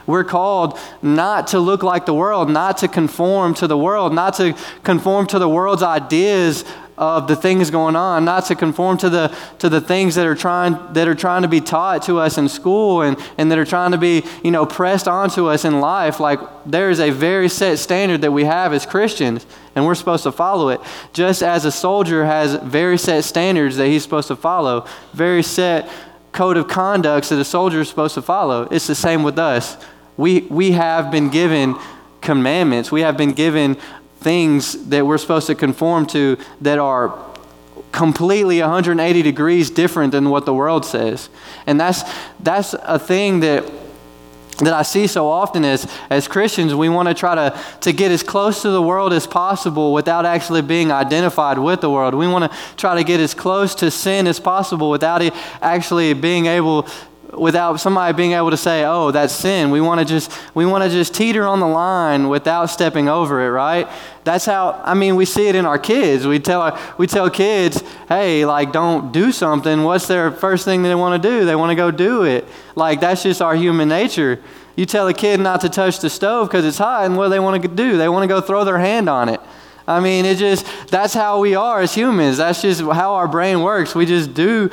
We're 0.06 0.24
called 0.24 0.78
not 1.02 1.48
to 1.48 1.60
look 1.60 1.82
like 1.82 2.04
the 2.04 2.14
world, 2.14 2.50
not 2.50 2.78
to 2.78 2.88
conform 2.88 3.54
to 3.54 3.66
the 3.66 3.78
world, 3.78 4.12
not 4.12 4.34
to 4.34 4.56
conform 4.82 5.26
to 5.28 5.38
the 5.38 5.48
world's 5.48 5.82
ideas 5.82 6.64
of 6.98 7.28
the 7.28 7.36
things 7.36 7.70
going 7.70 7.96
on, 7.96 8.24
not 8.24 8.46
to 8.46 8.54
conform 8.54 8.98
to 8.98 9.08
the 9.08 9.36
to 9.60 9.68
the 9.68 9.80
things 9.80 10.16
that 10.16 10.26
are 10.26 10.34
trying 10.34 10.76
that 10.94 11.08
are 11.08 11.14
trying 11.14 11.42
to 11.42 11.48
be 11.48 11.60
taught 11.60 12.02
to 12.02 12.18
us 12.18 12.36
in 12.36 12.48
school 12.48 13.02
and, 13.02 13.16
and 13.38 13.50
that 13.50 13.58
are 13.58 13.64
trying 13.64 13.92
to 13.92 13.98
be, 13.98 14.24
you 14.42 14.50
know, 14.50 14.66
pressed 14.66 15.06
onto 15.06 15.46
us 15.46 15.64
in 15.64 15.80
life. 15.80 16.20
Like 16.20 16.40
there 16.66 16.90
is 16.90 17.00
a 17.00 17.10
very 17.10 17.48
set 17.48 17.78
standard 17.78 18.20
that 18.22 18.32
we 18.32 18.44
have 18.44 18.72
as 18.72 18.84
Christians, 18.84 19.46
and 19.74 19.86
we're 19.86 19.94
supposed 19.94 20.24
to 20.24 20.32
follow 20.32 20.68
it. 20.70 20.80
Just 21.12 21.42
as 21.42 21.64
a 21.64 21.72
soldier 21.72 22.26
has 22.26 22.54
very 22.56 22.98
set 22.98 23.24
standards 23.24 23.76
that 23.76 23.86
he's 23.86 24.02
supposed 24.02 24.28
to 24.28 24.36
follow, 24.36 24.86
very 25.12 25.42
set 25.42 25.88
code 26.32 26.56
of 26.56 26.68
conducts 26.68 27.30
that 27.30 27.38
a 27.38 27.44
soldier 27.44 27.80
is 27.80 27.88
supposed 27.88 28.14
to 28.14 28.22
follow. 28.22 28.68
It's 28.70 28.86
the 28.86 28.94
same 28.94 29.22
with 29.22 29.38
us. 29.38 29.76
We, 30.16 30.42
we 30.42 30.72
have 30.72 31.10
been 31.10 31.30
given 31.30 31.76
commandments, 32.20 32.90
we 32.90 33.02
have 33.02 33.16
been 33.16 33.32
given 33.32 33.76
things 34.20 34.88
that 34.88 35.06
we're 35.06 35.18
supposed 35.18 35.46
to 35.46 35.54
conform 35.54 36.06
to 36.06 36.36
that 36.60 36.78
are 36.78 37.24
completely 37.92 38.60
180 38.60 39.22
degrees 39.22 39.70
different 39.70 40.12
than 40.12 40.30
what 40.30 40.44
the 40.44 40.54
world 40.54 40.84
says. 40.84 41.28
And 41.66 41.80
that's, 41.80 42.02
that's 42.40 42.74
a 42.74 42.98
thing 42.98 43.40
that 43.40 43.70
that 44.58 44.74
I 44.74 44.82
see 44.82 45.06
so 45.06 45.28
often 45.28 45.64
as, 45.64 45.86
as 46.10 46.26
Christians, 46.26 46.74
we 46.74 46.88
want 46.88 47.08
to 47.08 47.14
try 47.14 47.34
to, 47.36 47.58
to 47.82 47.92
get 47.92 48.10
as 48.10 48.24
close 48.24 48.62
to 48.62 48.70
the 48.70 48.82
world 48.82 49.12
as 49.12 49.24
possible 49.26 49.92
without 49.92 50.26
actually 50.26 50.62
being 50.62 50.90
identified 50.90 51.58
with 51.58 51.80
the 51.80 51.90
world. 51.90 52.14
We 52.14 52.26
want 52.26 52.50
to 52.50 52.58
try 52.76 52.96
to 52.96 53.04
get 53.04 53.20
as 53.20 53.34
close 53.34 53.76
to 53.76 53.90
sin 53.90 54.26
as 54.26 54.40
possible 54.40 54.90
without 54.90 55.22
actually 55.62 56.12
being 56.14 56.46
able 56.46 56.88
without 57.36 57.76
somebody 57.80 58.16
being 58.16 58.32
able 58.32 58.50
to 58.50 58.56
say, 58.56 58.84
"Oh, 58.84 59.10
that's 59.10 59.34
sin." 59.34 59.70
We 59.70 59.80
want 59.80 60.00
to 60.00 60.04
just 60.04 60.32
we 60.54 60.64
want 60.66 60.84
to 60.84 60.90
just 60.90 61.14
teeter 61.14 61.46
on 61.46 61.60
the 61.60 61.66
line 61.66 62.28
without 62.28 62.66
stepping 62.66 63.08
over 63.08 63.40
it, 63.46 63.50
right? 63.50 63.88
That's 64.24 64.44
how 64.44 64.80
I 64.84 64.94
mean, 64.94 65.16
we 65.16 65.24
see 65.24 65.48
it 65.48 65.54
in 65.54 65.66
our 65.66 65.78
kids. 65.78 66.26
We 66.26 66.38
tell 66.38 66.78
we 66.96 67.06
tell 67.06 67.28
kids, 67.30 67.82
"Hey, 68.08 68.44
like 68.44 68.72
don't 68.72 69.12
do 69.12 69.32
something." 69.32 69.82
What's 69.84 70.06
their 70.06 70.30
first 70.30 70.64
thing 70.64 70.82
they 70.82 70.94
want 70.94 71.22
to 71.22 71.28
do? 71.28 71.44
They 71.44 71.56
want 71.56 71.70
to 71.70 71.76
go 71.76 71.90
do 71.90 72.24
it. 72.24 72.46
Like 72.74 73.00
that's 73.00 73.22
just 73.22 73.42
our 73.42 73.54
human 73.54 73.88
nature. 73.88 74.40
You 74.76 74.86
tell 74.86 75.08
a 75.08 75.14
kid 75.14 75.40
not 75.40 75.60
to 75.62 75.68
touch 75.68 75.98
the 75.98 76.08
stove 76.08 76.48
because 76.48 76.64
it's 76.64 76.78
hot, 76.78 77.04
and 77.04 77.16
what 77.16 77.24
do 77.24 77.30
they 77.30 77.40
want 77.40 77.60
to 77.62 77.68
do? 77.68 77.98
They 77.98 78.08
want 78.08 78.22
to 78.22 78.28
go 78.28 78.40
throw 78.40 78.64
their 78.64 78.78
hand 78.78 79.08
on 79.08 79.28
it. 79.28 79.40
I 79.88 80.00
mean, 80.00 80.26
it 80.26 80.36
just, 80.36 80.66
that's 80.88 81.14
how 81.14 81.40
we 81.40 81.54
are 81.54 81.80
as 81.80 81.94
humans. 81.94 82.36
That's 82.36 82.60
just 82.60 82.82
how 82.82 83.14
our 83.14 83.26
brain 83.26 83.62
works. 83.62 83.94
We 83.94 84.04
just 84.04 84.34
do 84.34 84.68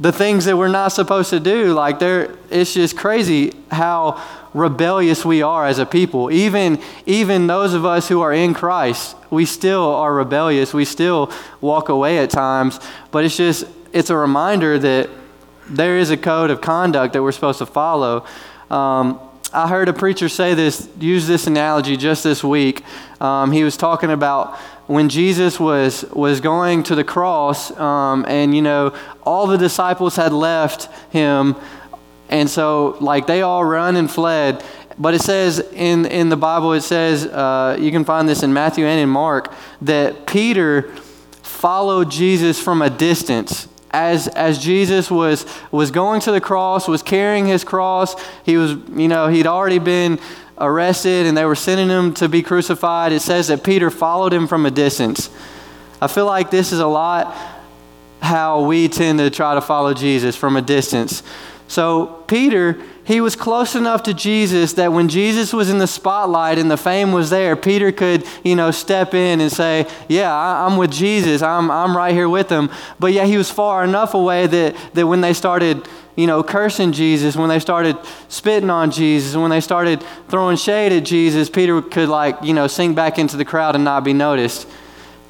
the 0.00 0.12
things 0.12 0.44
that 0.44 0.56
we're 0.56 0.68
not 0.68 0.88
supposed 0.88 1.30
to 1.30 1.40
do. 1.40 1.72
Like 1.72 1.98
there, 1.98 2.36
it's 2.50 2.74
just 2.74 2.96
crazy 2.96 3.52
how 3.70 4.22
rebellious 4.54 5.24
we 5.24 5.42
are 5.42 5.66
as 5.66 5.78
a 5.78 5.86
people. 5.86 6.30
Even 6.30 6.80
even 7.06 7.46
those 7.46 7.74
of 7.74 7.84
us 7.84 8.08
who 8.08 8.20
are 8.20 8.32
in 8.32 8.54
Christ, 8.54 9.16
we 9.30 9.44
still 9.44 9.84
are 9.94 10.14
rebellious. 10.14 10.72
We 10.72 10.84
still 10.84 11.32
walk 11.60 11.88
away 11.88 12.18
at 12.18 12.30
times. 12.30 12.78
But 13.10 13.24
it's 13.24 13.36
just 13.36 13.64
it's 13.92 14.10
a 14.10 14.16
reminder 14.16 14.78
that 14.78 15.10
there 15.68 15.98
is 15.98 16.10
a 16.10 16.16
code 16.16 16.50
of 16.50 16.60
conduct 16.60 17.12
that 17.12 17.22
we're 17.22 17.32
supposed 17.32 17.58
to 17.58 17.66
follow. 17.66 18.24
Um, 18.70 19.20
I 19.52 19.66
heard 19.66 19.88
a 19.88 19.94
preacher 19.94 20.28
say 20.28 20.52
this, 20.54 20.88
use 21.00 21.26
this 21.26 21.46
analogy 21.46 21.96
just 21.96 22.22
this 22.22 22.44
week. 22.44 22.82
Um, 23.20 23.50
he 23.50 23.64
was 23.64 23.78
talking 23.78 24.10
about 24.10 24.58
when 24.88 25.08
Jesus 25.08 25.60
was 25.60 26.04
was 26.12 26.40
going 26.40 26.82
to 26.84 26.94
the 26.96 27.04
cross, 27.04 27.70
um, 27.78 28.24
and 28.26 28.56
you 28.56 28.62
know 28.62 28.94
all 29.22 29.46
the 29.46 29.58
disciples 29.58 30.16
had 30.16 30.32
left 30.32 30.88
him, 31.12 31.54
and 32.28 32.50
so 32.50 32.96
like 33.00 33.26
they 33.26 33.42
all 33.42 33.64
run 33.64 33.94
and 33.94 34.10
fled. 34.10 34.64
But 34.98 35.14
it 35.14 35.20
says 35.20 35.60
in 35.60 36.06
in 36.06 36.30
the 36.30 36.36
Bible, 36.36 36.72
it 36.72 36.80
says 36.80 37.26
uh, 37.26 37.76
you 37.78 37.92
can 37.92 38.04
find 38.04 38.28
this 38.28 38.42
in 38.42 38.52
Matthew 38.52 38.84
and 38.86 38.98
in 38.98 39.08
Mark 39.08 39.54
that 39.82 40.26
Peter 40.26 40.90
followed 41.42 42.10
Jesus 42.10 42.60
from 42.60 42.82
a 42.82 42.90
distance 42.90 43.68
as, 43.90 44.28
as 44.28 44.58
Jesus 44.58 45.10
was, 45.10 45.46
was 45.70 45.90
going 45.90 46.20
to 46.22 46.32
the 46.32 46.40
cross, 46.40 46.88
was 46.88 47.02
carrying 47.02 47.46
his 47.46 47.64
cross, 47.64 48.14
he 48.44 48.56
was, 48.56 48.72
you 48.94 49.08
know, 49.08 49.28
he'd 49.28 49.46
already 49.46 49.78
been 49.78 50.18
arrested 50.60 51.26
and 51.26 51.36
they 51.36 51.44
were 51.44 51.54
sending 51.54 51.88
him 51.88 52.14
to 52.14 52.28
be 52.28 52.42
crucified. 52.42 53.12
It 53.12 53.20
says 53.20 53.48
that 53.48 53.64
Peter 53.64 53.90
followed 53.90 54.32
him 54.32 54.46
from 54.46 54.66
a 54.66 54.70
distance. 54.70 55.30
I 56.00 56.06
feel 56.06 56.26
like 56.26 56.50
this 56.50 56.72
is 56.72 56.80
a 56.80 56.86
lot 56.86 57.36
how 58.20 58.62
we 58.62 58.88
tend 58.88 59.18
to 59.18 59.30
try 59.30 59.54
to 59.54 59.60
follow 59.60 59.94
Jesus 59.94 60.36
from 60.36 60.56
a 60.56 60.62
distance. 60.62 61.22
So, 61.68 62.24
Peter, 62.26 62.80
he 63.04 63.20
was 63.20 63.36
close 63.36 63.74
enough 63.74 64.02
to 64.04 64.14
Jesus 64.14 64.72
that 64.74 64.92
when 64.92 65.08
Jesus 65.08 65.52
was 65.52 65.68
in 65.68 65.78
the 65.78 65.86
spotlight 65.86 66.58
and 66.58 66.70
the 66.70 66.78
fame 66.78 67.12
was 67.12 67.28
there, 67.28 67.56
Peter 67.56 67.92
could, 67.92 68.24
you 68.42 68.56
know, 68.56 68.70
step 68.70 69.12
in 69.12 69.40
and 69.40 69.52
say, 69.52 69.86
Yeah, 70.08 70.34
I, 70.34 70.66
am 70.66 70.78
with 70.78 70.90
Jesus. 70.90 71.42
I'm, 71.42 71.70
I'm 71.70 71.96
right 71.96 72.14
here 72.14 72.28
with 72.28 72.48
him. 72.48 72.70
But 72.98 73.12
yeah, 73.12 73.26
he 73.26 73.36
was 73.36 73.50
far 73.50 73.84
enough 73.84 74.14
away 74.14 74.46
that, 74.46 74.76
that 74.94 75.06
when 75.06 75.20
they 75.20 75.34
started, 75.34 75.86
you 76.18 76.26
know, 76.26 76.42
cursing 76.42 76.90
Jesus, 76.90 77.36
when 77.36 77.48
they 77.48 77.60
started 77.60 77.96
spitting 78.26 78.70
on 78.70 78.90
Jesus, 78.90 79.36
when 79.36 79.50
they 79.50 79.60
started 79.60 80.04
throwing 80.28 80.56
shade 80.56 80.90
at 80.90 81.04
Jesus, 81.04 81.48
Peter 81.48 81.80
could, 81.80 82.08
like, 82.08 82.36
you 82.42 82.52
know, 82.52 82.66
sink 82.66 82.96
back 82.96 83.20
into 83.20 83.36
the 83.36 83.44
crowd 83.44 83.76
and 83.76 83.84
not 83.84 84.02
be 84.02 84.12
noticed. 84.12 84.66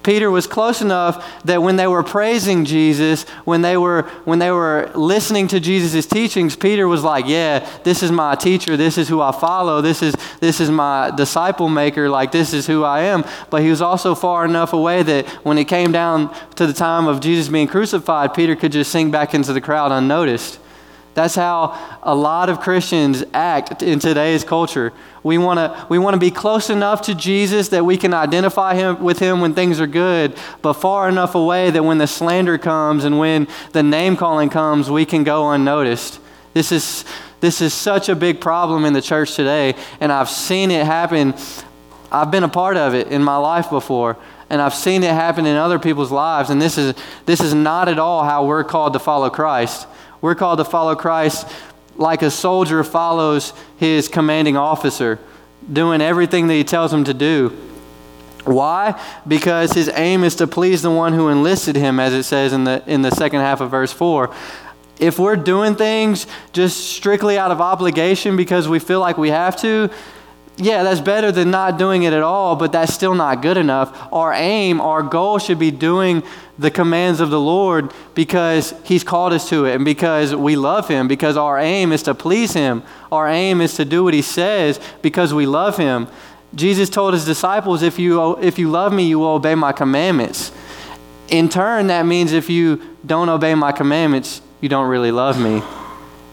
Peter 0.02 0.30
was 0.30 0.46
close 0.46 0.80
enough 0.80 1.42
that 1.44 1.62
when 1.62 1.76
they 1.76 1.86
were 1.86 2.02
praising 2.02 2.64
Jesus, 2.64 3.24
when 3.44 3.60
they 3.60 3.76
were 3.76 4.02
when 4.24 4.38
they 4.38 4.50
were 4.50 4.90
listening 4.94 5.46
to 5.48 5.60
Jesus' 5.60 6.06
teachings, 6.06 6.56
Peter 6.56 6.88
was 6.88 7.04
like, 7.04 7.26
"Yeah, 7.26 7.68
this 7.84 8.02
is 8.02 8.10
my 8.10 8.34
teacher. 8.34 8.74
This 8.74 8.96
is 8.96 9.08
who 9.08 9.20
I 9.20 9.32
follow. 9.32 9.82
This 9.82 10.02
is 10.02 10.14
this 10.40 10.58
is 10.58 10.70
my 10.70 11.10
disciple 11.10 11.68
maker. 11.68 12.08
Like 12.08 12.32
this 12.32 12.54
is 12.54 12.66
who 12.66 12.84
I 12.84 13.00
am." 13.02 13.24
But 13.50 13.60
he 13.60 13.68
was 13.68 13.82
also 13.82 14.14
far 14.14 14.46
enough 14.46 14.72
away 14.72 15.02
that 15.02 15.28
when 15.44 15.58
it 15.58 15.66
came 15.66 15.92
down 15.92 16.34
to 16.54 16.66
the 16.66 16.72
time 16.72 17.06
of 17.06 17.20
Jesus 17.20 17.48
being 17.48 17.68
crucified, 17.68 18.32
Peter 18.32 18.56
could 18.56 18.72
just 18.72 18.90
sink 18.90 19.12
back 19.12 19.34
into 19.34 19.52
the 19.52 19.60
crowd 19.60 19.92
unnoticed. 19.92 20.60
That's 21.18 21.34
how 21.34 21.98
a 22.00 22.14
lot 22.14 22.48
of 22.48 22.60
Christians 22.60 23.24
act 23.34 23.82
in 23.82 23.98
today's 23.98 24.44
culture. 24.44 24.92
We 25.24 25.36
want 25.36 25.58
to 25.58 25.86
we 25.88 25.98
want 25.98 26.14
to 26.14 26.20
be 26.20 26.30
close 26.30 26.70
enough 26.70 27.02
to 27.02 27.14
Jesus 27.16 27.70
that 27.70 27.84
we 27.84 27.96
can 27.96 28.14
identify 28.14 28.76
him 28.76 29.02
with 29.02 29.18
him 29.18 29.40
when 29.40 29.52
things 29.52 29.80
are 29.80 29.88
good, 29.88 30.36
but 30.62 30.74
far 30.74 31.08
enough 31.08 31.34
away 31.34 31.72
that 31.72 31.82
when 31.82 31.98
the 31.98 32.06
slander 32.06 32.56
comes 32.56 33.02
and 33.02 33.18
when 33.18 33.48
the 33.72 33.82
name 33.82 34.16
calling 34.16 34.48
comes, 34.48 34.92
we 34.92 35.04
can 35.04 35.24
go 35.24 35.50
unnoticed. 35.50 36.20
This 36.54 36.70
is 36.70 37.04
this 37.40 37.60
is 37.60 37.74
such 37.74 38.08
a 38.08 38.14
big 38.14 38.40
problem 38.40 38.84
in 38.84 38.92
the 38.92 39.02
church 39.02 39.34
today, 39.34 39.74
and 39.98 40.12
I've 40.12 40.30
seen 40.30 40.70
it 40.70 40.86
happen. 40.86 41.34
I've 42.12 42.30
been 42.30 42.44
a 42.44 42.48
part 42.48 42.76
of 42.76 42.94
it 42.94 43.08
in 43.08 43.24
my 43.24 43.38
life 43.38 43.70
before 43.70 44.16
and 44.48 44.62
I've 44.62 44.72
seen 44.72 45.02
it 45.02 45.12
happen 45.12 45.46
in 45.46 45.56
other 45.56 45.80
people's 45.80 46.12
lives 46.12 46.48
and 46.48 46.62
this 46.62 46.78
is 46.78 46.94
this 47.26 47.40
is 47.40 47.54
not 47.54 47.88
at 47.88 47.98
all 47.98 48.22
how 48.22 48.46
we're 48.46 48.62
called 48.62 48.92
to 48.92 49.00
follow 49.00 49.30
Christ. 49.30 49.88
We're 50.20 50.34
called 50.34 50.58
to 50.58 50.64
follow 50.64 50.94
Christ 50.94 51.46
like 51.98 52.22
a 52.22 52.30
soldier 52.30 52.82
follows 52.84 53.52
his 53.76 54.08
commanding 54.08 54.56
officer, 54.56 55.18
doing 55.70 56.00
everything 56.00 56.46
that 56.46 56.54
he 56.54 56.64
tells 56.64 56.92
him 56.92 57.04
to 57.04 57.12
do. 57.12 57.50
Why? 58.44 58.98
Because 59.26 59.72
his 59.72 59.90
aim 59.94 60.24
is 60.24 60.36
to 60.36 60.46
please 60.46 60.80
the 60.80 60.90
one 60.90 61.12
who 61.12 61.28
enlisted 61.28 61.76
him, 61.76 62.00
as 62.00 62.14
it 62.14 62.22
says 62.22 62.52
in 62.52 62.64
the, 62.64 62.82
in 62.86 63.02
the 63.02 63.10
second 63.10 63.40
half 63.40 63.60
of 63.60 63.70
verse 63.70 63.92
4. 63.92 64.34
If 64.98 65.18
we're 65.18 65.36
doing 65.36 65.74
things 65.74 66.26
just 66.52 66.78
strictly 66.90 67.36
out 67.36 67.50
of 67.50 67.60
obligation 67.60 68.36
because 68.36 68.68
we 68.68 68.78
feel 68.78 69.00
like 69.00 69.18
we 69.18 69.28
have 69.30 69.56
to, 69.60 69.90
yeah, 70.56 70.82
that's 70.82 71.00
better 71.00 71.30
than 71.30 71.50
not 71.50 71.78
doing 71.78 72.04
it 72.04 72.12
at 72.12 72.22
all, 72.22 72.56
but 72.56 72.72
that's 72.72 72.92
still 72.92 73.14
not 73.14 73.42
good 73.42 73.56
enough. 73.56 74.12
Our 74.12 74.32
aim, 74.32 74.80
our 74.80 75.02
goal 75.02 75.38
should 75.38 75.58
be 75.58 75.70
doing 75.70 76.22
the 76.58 76.70
commands 76.70 77.20
of 77.20 77.30
the 77.30 77.40
Lord 77.40 77.92
because 78.14 78.74
He's 78.84 79.04
called 79.04 79.32
us 79.32 79.48
to 79.50 79.64
it 79.64 79.76
and 79.76 79.84
because 79.84 80.34
we 80.34 80.56
love 80.56 80.88
Him, 80.88 81.06
because 81.08 81.36
our 81.36 81.58
aim 81.58 81.92
is 81.92 82.02
to 82.04 82.14
please 82.14 82.52
Him. 82.52 82.82
Our 83.12 83.28
aim 83.28 83.60
is 83.60 83.74
to 83.74 83.84
do 83.84 84.04
what 84.04 84.14
He 84.14 84.22
says 84.22 84.80
because 85.00 85.32
we 85.32 85.46
love 85.46 85.76
Him. 85.76 86.08
Jesus 86.54 86.88
told 86.88 87.14
His 87.14 87.24
disciples, 87.24 87.82
if 87.82 87.98
you, 87.98 88.36
if 88.38 88.58
you 88.58 88.70
love 88.70 88.92
me, 88.92 89.08
you 89.08 89.18
will 89.18 89.28
obey 89.28 89.54
my 89.54 89.72
commandments. 89.72 90.50
In 91.28 91.48
turn, 91.48 91.88
that 91.88 92.06
means 92.06 92.32
if 92.32 92.48
you 92.50 92.80
don't 93.04 93.28
obey 93.28 93.54
my 93.54 93.70
commandments, 93.70 94.40
you 94.60 94.68
don't 94.68 94.88
really 94.88 95.12
love 95.12 95.40
me. 95.40 95.62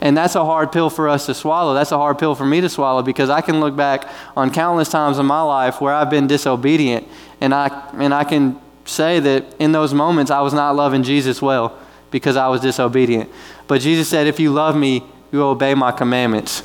And 0.02 0.16
that's 0.16 0.36
a 0.36 0.46
hard 0.46 0.72
pill 0.72 0.90
for 0.90 1.10
us 1.10 1.26
to 1.26 1.34
swallow. 1.34 1.74
That's 1.74 1.92
a 1.92 1.98
hard 1.98 2.20
pill 2.20 2.36
for 2.36 2.46
me 2.46 2.62
to 2.62 2.70
swallow 2.70 3.02
because 3.02 3.30
I 3.30 3.42
can 3.42 3.60
look 3.60 3.76
back 3.76 4.08
on 4.36 4.52
countless 4.52 4.90
times 4.90 5.20
in 5.20 5.26
my 5.26 5.42
life 5.42 5.82
where 5.82 5.94
I've 5.94 6.10
been 6.10 6.28
disobedient. 6.28 7.08
And 7.42 7.54
I, 7.54 7.90
and 7.94 8.14
I 8.14 8.24
can 8.24 8.60
say 8.86 9.20
that 9.20 9.56
in 9.60 9.72
those 9.72 9.94
moments 9.94 10.32
I 10.32 10.42
was 10.42 10.54
not 10.54 10.76
loving 10.76 11.04
Jesus 11.04 11.42
well 11.42 11.78
because 12.12 12.36
I 12.36 12.48
was 12.48 12.62
disobedient. 12.62 13.30
But 13.68 13.82
Jesus 13.82 14.08
said, 14.08 14.28
If 14.28 14.40
you 14.40 14.52
love 14.52 14.78
me, 14.78 15.04
you 15.32 15.44
obey 15.44 15.74
my 15.74 15.92
commandments. 15.92 16.64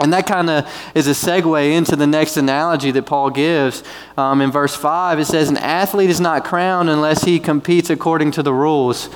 And 0.00 0.14
that 0.14 0.26
kind 0.26 0.48
of 0.48 0.92
is 0.94 1.06
a 1.06 1.10
segue 1.10 1.72
into 1.72 1.94
the 1.94 2.06
next 2.06 2.38
analogy 2.38 2.90
that 2.92 3.02
Paul 3.02 3.28
gives. 3.28 3.84
Um, 4.16 4.40
in 4.40 4.50
verse 4.50 4.74
5, 4.74 5.18
it 5.18 5.26
says, 5.26 5.50
An 5.50 5.58
athlete 5.58 6.08
is 6.08 6.20
not 6.20 6.42
crowned 6.42 6.88
unless 6.88 7.24
he 7.24 7.38
competes 7.38 7.90
according 7.90 8.30
to 8.32 8.42
the 8.42 8.54
rules 8.54 9.10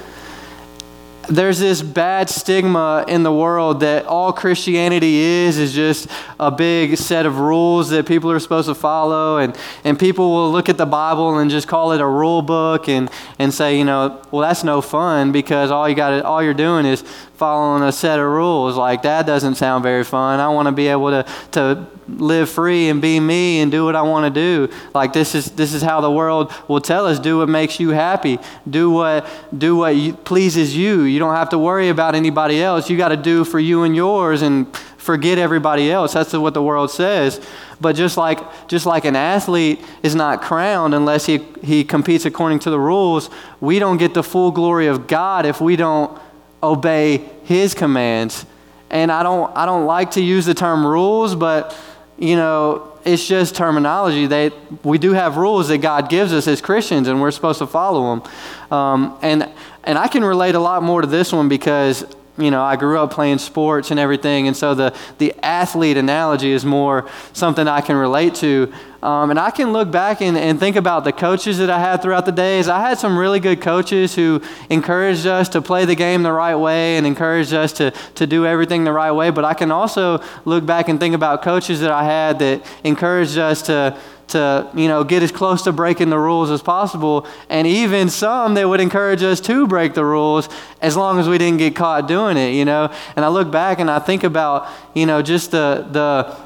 there's 1.29 1.59
this 1.59 1.83
bad 1.83 2.29
stigma 2.31 3.05
in 3.09 3.23
the 3.23 3.33
world 3.33 3.81
that 3.81 4.07
all 4.07 4.33
Christianity 4.33 5.17
is 5.17 5.59
is 5.59 5.73
just 5.73 6.09
a 6.39 6.51
big 6.51 6.97
set 6.97 7.27
of 7.27 7.39
rules 7.39 7.91
that 7.91 8.07
people 8.07 8.31
are 8.31 8.39
supposed 8.39 8.69
to 8.69 8.75
follow. 8.75 9.39
And, 9.39 9.57
and 9.85 9.99
people 9.99 10.31
will 10.31 10.51
look 10.51 10.69
at 10.69 10.79
the 10.79 10.87
Bible 10.87 11.39
and 11.39 11.51
just 11.51 11.69
call 11.69 11.93
it 11.93 12.01
a 12.01 12.07
rule 12.07 12.43
book 12.43 12.89
and, 12.89 13.11
and 13.39 13.53
say, 13.53 13.79
you 13.79 13.85
know, 13.85 14.21
well 14.31 14.43
that's 14.43 14.65
no 14.65 14.81
fun 14.81 15.33
because 15.33 15.71
all 15.71 15.89
you 15.89 15.95
got 15.95 16.25
all 16.25 16.43
you're 16.43 16.55
doing 16.55 16.87
is 16.87 17.05
following 17.45 17.83
a 17.83 17.93
set 17.93 18.19
of 18.19 18.25
rules. 18.25 18.75
Like 18.75 19.03
that 19.03 19.27
doesn't 19.27 19.57
sound 19.57 19.83
very 19.83 20.03
fun. 20.03 20.41
I 20.41 20.49
want 20.49 20.65
to 20.65 20.73
be 20.73 20.89
able 20.89 21.11
to, 21.11 21.27
to 21.51 21.87
live 22.09 22.49
free 22.49 22.89
and 22.89 23.03
be 23.03 23.21
me 23.21 23.61
and 23.61 23.71
do 23.71 23.85
what 23.85 23.95
I 23.95 24.01
want 24.01 24.25
to 24.25 24.31
do. 24.41 24.73
Like 24.95 25.13
this 25.13 25.35
is 25.35 25.51
this 25.51 25.75
is 25.75 25.83
how 25.83 26.01
the 26.01 26.11
world 26.11 26.51
will 26.69 26.81
tell 26.81 27.05
us 27.05 27.19
do 27.19 27.41
what 27.41 27.51
makes 27.51 27.79
you 27.79 27.91
happy. 27.91 28.39
Do 28.69 28.91
what 28.91 29.29
do 29.57 29.77
what 29.77 29.95
you, 29.95 30.15
pleases 30.15 30.75
you. 30.75 31.03
You 31.03 31.19
don't 31.19 31.35
have 31.35 31.51
to 31.51 31.59
worry 31.59 31.91
about 31.91 32.15
anybody 32.15 32.63
else. 32.63 32.89
You 32.89 32.97
got 32.97 33.11
to 33.11 33.17
do 33.19 33.45
for 33.45 33.61
you 33.61 33.83
and 33.83 33.95
yours 33.95 34.41
and 34.41 34.75
forget 34.97 35.37
everybody 35.37 35.93
else. 35.93 36.15
That's 36.15 36.33
what 36.33 36.55
the 36.55 36.63
world 36.63 36.91
says. 36.91 37.47
But 37.79 37.95
just 37.95 38.17
like 38.17 38.41
just 38.69 38.87
like 38.87 39.05
an 39.05 39.17
athlete 39.17 39.85
is 40.03 40.15
not 40.15 40.41
crowned 40.41 40.95
unless 40.95 41.27
he 41.27 41.41
he 41.63 41.85
competes 41.85 42.25
according 42.25 42.61
to 42.61 42.71
the 42.71 42.81
rules, 42.81 43.29
we 43.61 43.79
don't 43.79 43.99
get 43.99 44.15
the 44.15 44.23
full 44.23 44.51
glory 44.51 44.87
of 44.87 45.07
God 45.07 45.45
if 45.45 45.61
we 45.61 45.77
don't 45.77 46.19
obey 46.65 47.19
his 47.45 47.75
commands. 47.75 48.47
And 48.91 49.11
I 49.11 49.23
don't 49.23 49.57
I 49.57 49.67
don't 49.67 49.87
like 49.87 50.13
to 50.13 50.23
use 50.23 50.47
the 50.47 50.55
term 50.55 50.87
rules, 50.87 51.35
but 51.35 51.77
you 52.19 52.37
know, 52.37 52.93
it's 53.05 53.27
just 53.27 53.55
terminology. 53.55 54.27
They, 54.27 54.51
we 54.83 54.99
do 54.99 55.13
have 55.13 55.37
rules 55.37 55.69
that 55.69 55.79
God 55.79 56.09
gives 56.09 56.33
us 56.33 56.47
as 56.49 56.61
Christians, 56.61 57.09
and 57.09 57.21
we're 57.21 57.31
supposed 57.31 57.59
to 57.59 57.67
follow 57.67 58.17
them. 58.17 58.33
Um, 58.73 59.19
and, 59.21 59.51
and 59.85 59.99
I 59.99 60.09
can 60.09 60.25
relate 60.25 60.55
a 60.55 60.61
lot 60.61 60.83
more 60.83 61.01
to 61.01 61.07
this 61.07 61.33
one 61.33 61.49
because 61.49 62.05
you 62.37 62.51
know, 62.51 62.63
I 62.63 62.77
grew 62.77 62.99
up 62.99 63.13
playing 63.13 63.39
sports 63.39 63.91
and 63.91 64.01
everything, 64.01 64.49
and 64.49 64.57
so 64.57 64.75
the, 64.75 64.95
the 65.19 65.33
athlete 65.43 65.97
analogy 65.97 66.51
is 66.51 66.65
more 66.65 67.09
something 67.33 67.69
I 67.69 67.81
can 67.81 67.97
relate 67.97 68.35
to. 68.37 68.73
Um, 69.05 69.29
and 69.29 69.39
I 69.39 69.51
can 69.51 69.75
look 69.75 69.91
back 69.91 70.23
and, 70.23 70.37
and 70.37 70.59
think 70.59 70.77
about 70.77 71.05
the 71.05 71.13
coaches 71.13 71.59
that 71.59 71.69
I 71.69 71.79
had 71.79 72.01
throughout 72.01 72.25
the 72.25 72.33
days. 72.33 72.69
I 72.69 72.81
had 72.81 72.99
some 72.99 73.19
really 73.19 73.39
good 73.39 73.61
coaches 73.61 74.15
who 74.15 74.41
encouraged 74.71 75.27
us 75.27 75.51
to 75.51 75.61
play 75.61 75.85
the 75.85 75.95
game 75.95 76.23
the 76.23 76.33
right 76.33 76.57
way 76.57 76.97
and 76.97 77.07
encouraged 77.07 77.53
us 77.53 77.75
to, 77.75 77.91
to 78.15 78.27
do 78.27 78.47
everything 78.47 78.85
the 78.85 78.93
right 78.93 79.13
way. 79.13 79.29
But 79.29 79.45
I 79.45 79.53
can 79.53 79.71
also 79.71 80.23
look 80.47 80.65
back 80.65 80.89
and 80.89 80.99
think 80.99 81.15
about 81.15 81.43
coaches 81.43 81.81
that 81.81 81.91
I 81.91 82.05
had 82.05 82.39
that 82.39 82.65
encouraged 82.83 83.37
us 83.37 83.61
to 83.63 83.99
to 84.29 84.71
you 84.75 84.89
know 84.89 85.05
get 85.05 85.23
as 85.23 85.31
close 85.31 85.63
to 85.63 85.73
breaking 85.73 86.11
the 86.11 86.19
rules 86.19 86.51
as 86.51 86.63
possible 86.63 87.27
and 87.49 87.67
even 87.67 88.09
some 88.09 88.55
that 88.55 88.69
would 88.69 88.81
encourage 88.81 89.23
us 89.23 89.41
to 89.41 89.67
break 89.67 89.95
the 89.95 90.05
rules 90.05 90.49
as 90.81 90.97
long 90.97 91.19
as 91.19 91.29
we 91.29 91.39
didn't 91.39 91.59
get 91.59 91.77
caught 91.77 92.09
doing 92.09 92.37
it 92.37 92.51
you 92.51 92.65
know 92.65 92.93
and 93.17 93.25
i 93.25 93.29
look 93.29 93.51
back 93.51 93.79
and 93.79 93.91
i 93.91 93.99
think 93.99 94.25
about 94.25 94.69
you 94.95 95.07
know 95.07 95.23
just 95.23 95.51
the 95.51 95.87
the 95.93 96.37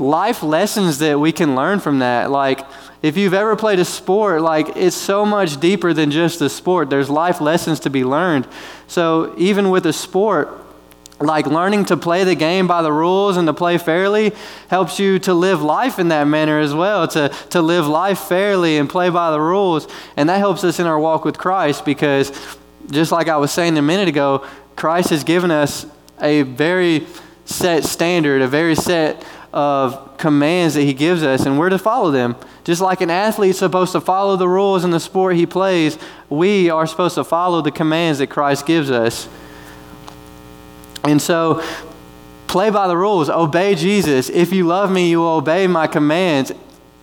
life 0.00 0.42
lessons 0.42 0.98
that 0.98 1.18
we 1.18 1.32
can 1.32 1.54
learn 1.54 1.80
from 1.80 1.98
that 1.98 2.30
like 2.30 2.60
If 3.00 3.16
you've 3.16 3.34
ever 3.34 3.54
played 3.54 3.78
a 3.78 3.84
sport, 3.84 4.42
like 4.42 4.76
it's 4.76 4.96
so 4.96 5.24
much 5.24 5.60
deeper 5.60 5.92
than 5.92 6.10
just 6.10 6.40
the 6.40 6.48
sport. 6.50 6.90
There's 6.90 7.08
life 7.08 7.40
lessons 7.40 7.78
to 7.80 7.90
be 7.90 8.02
learned. 8.04 8.48
So 8.88 9.34
even 9.38 9.70
with 9.70 9.86
a 9.86 9.92
sport, 9.92 10.48
like 11.20 11.46
learning 11.46 11.84
to 11.86 11.96
play 11.96 12.24
the 12.24 12.34
game 12.34 12.66
by 12.66 12.82
the 12.82 12.92
rules 12.92 13.36
and 13.36 13.46
to 13.48 13.52
play 13.52 13.78
fairly 13.78 14.32
helps 14.68 14.98
you 14.98 15.18
to 15.18 15.34
live 15.34 15.60
life 15.62 15.98
in 15.98 16.08
that 16.08 16.24
manner 16.24 16.60
as 16.60 16.72
well, 16.72 17.08
to, 17.08 17.28
to 17.50 17.60
live 17.60 17.86
life 17.86 18.20
fairly 18.20 18.76
and 18.76 18.88
play 18.88 19.10
by 19.10 19.30
the 19.30 19.40
rules. 19.40 19.88
And 20.16 20.28
that 20.28 20.38
helps 20.38 20.62
us 20.64 20.78
in 20.78 20.86
our 20.86 20.98
walk 20.98 21.24
with 21.24 21.36
Christ 21.36 21.84
because, 21.84 22.30
just 22.90 23.10
like 23.10 23.28
I 23.28 23.36
was 23.36 23.50
saying 23.50 23.76
a 23.78 23.82
minute 23.82 24.08
ago, 24.08 24.46
Christ 24.76 25.10
has 25.10 25.24
given 25.24 25.50
us 25.50 25.86
a 26.20 26.42
very 26.42 27.06
set 27.44 27.84
standard, 27.84 28.42
a 28.42 28.48
very 28.48 28.74
set 28.74 29.24
of 29.52 30.16
commands 30.18 30.74
that 30.74 30.82
he 30.82 30.92
gives 30.92 31.22
us, 31.22 31.46
and 31.46 31.58
we're 31.58 31.70
to 31.70 31.78
follow 31.78 32.10
them. 32.10 32.36
Just 32.64 32.80
like 32.80 33.00
an 33.00 33.10
athlete's 33.10 33.58
supposed 33.58 33.92
to 33.92 34.00
follow 34.00 34.36
the 34.36 34.48
rules 34.48 34.84
in 34.84 34.90
the 34.90 35.00
sport 35.00 35.36
he 35.36 35.46
plays, 35.46 35.98
we 36.28 36.68
are 36.68 36.86
supposed 36.86 37.14
to 37.14 37.24
follow 37.24 37.62
the 37.62 37.70
commands 37.70 38.18
that 38.18 38.28
Christ 38.28 38.66
gives 38.66 38.90
us. 38.90 39.28
And 41.04 41.20
so, 41.20 41.62
play 42.46 42.70
by 42.70 42.88
the 42.88 42.96
rules, 42.96 43.30
obey 43.30 43.74
Jesus. 43.74 44.28
If 44.28 44.52
you 44.52 44.66
love 44.66 44.90
me, 44.90 45.10
you 45.10 45.20
will 45.20 45.36
obey 45.36 45.66
my 45.66 45.86
commands. 45.86 46.52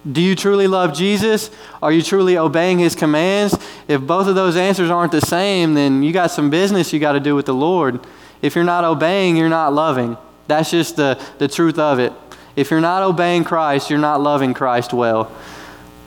Do 0.10 0.22
you 0.22 0.36
truly 0.36 0.68
love 0.68 0.94
Jesus? 0.94 1.50
Are 1.82 1.92
you 1.92 2.04
truly 2.04 2.38
obeying 2.38 2.78
his 2.78 2.96
commands? 2.96 3.58
If 3.88 4.02
both 4.02 4.28
of 4.28 4.36
those 4.36 4.56
answers 4.56 4.92
aren't 4.92 5.12
the 5.12 5.22
same, 5.22 5.74
then 5.74 6.04
you 6.04 6.14
got 6.14 6.30
some 6.30 6.50
business 6.50 6.94
you 6.94 7.00
got 7.00 7.14
to 7.14 7.20
do 7.20 7.36
with 7.36 7.48
the 7.48 7.56
Lord. 7.56 8.06
If 8.42 8.54
you're 8.54 8.64
not 8.64 8.84
obeying, 8.84 9.36
you're 9.36 9.50
not 9.50 9.74
loving. 9.74 10.18
That's 10.48 10.70
just 10.70 10.96
the, 10.96 11.20
the 11.40 11.48
truth 11.48 11.80
of 11.80 11.98
it. 11.98 12.14
If 12.56 12.70
you're 12.70 12.82
not 12.82 13.02
obeying 13.02 13.44
Christ, 13.44 13.90
you're 13.90 14.00
not 14.00 14.22
loving 14.22 14.54
Christ 14.54 14.94
well. 14.94 15.32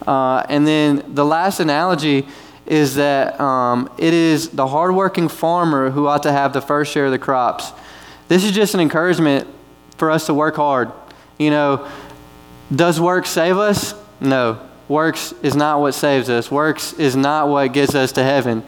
Uh, 0.07 0.45
and 0.49 0.67
then 0.67 1.03
the 1.15 1.25
last 1.25 1.59
analogy 1.61 2.27
is 2.69 2.97
that 2.97 3.41
um, 3.41 3.91
it 3.99 4.15
is 4.15 4.51
the 4.51 4.67
hardworking 4.67 5.29
farmer 5.29 5.91
who 5.91 6.07
ought 6.07 6.23
to 6.23 6.33
have 6.33 6.53
the 6.53 6.61
first 6.61 6.93
share 6.93 7.07
of 7.07 7.13
the 7.13 7.19
crops. 7.19 7.73
This 8.29 8.45
is 8.45 8.53
just 8.53 8.75
an 8.75 8.81
encouragement 8.81 9.49
for 9.97 10.11
us 10.11 10.27
to 10.27 10.35
work 10.35 10.57
hard. 10.57 10.93
You 11.39 11.51
know, 11.51 11.91
does 12.75 13.01
work 13.01 13.27
save 13.27 13.57
us? 13.57 13.95
No. 14.21 14.61
Works 14.87 15.33
is 15.43 15.57
not 15.57 15.81
what 15.81 15.93
saves 15.93 16.29
us. 16.29 16.51
Works 16.51 16.93
is 16.95 17.17
not 17.17 17.49
what 17.49 17.73
gets 17.73 17.95
us 17.95 18.13
to 18.13 18.23
heaven. 18.23 18.63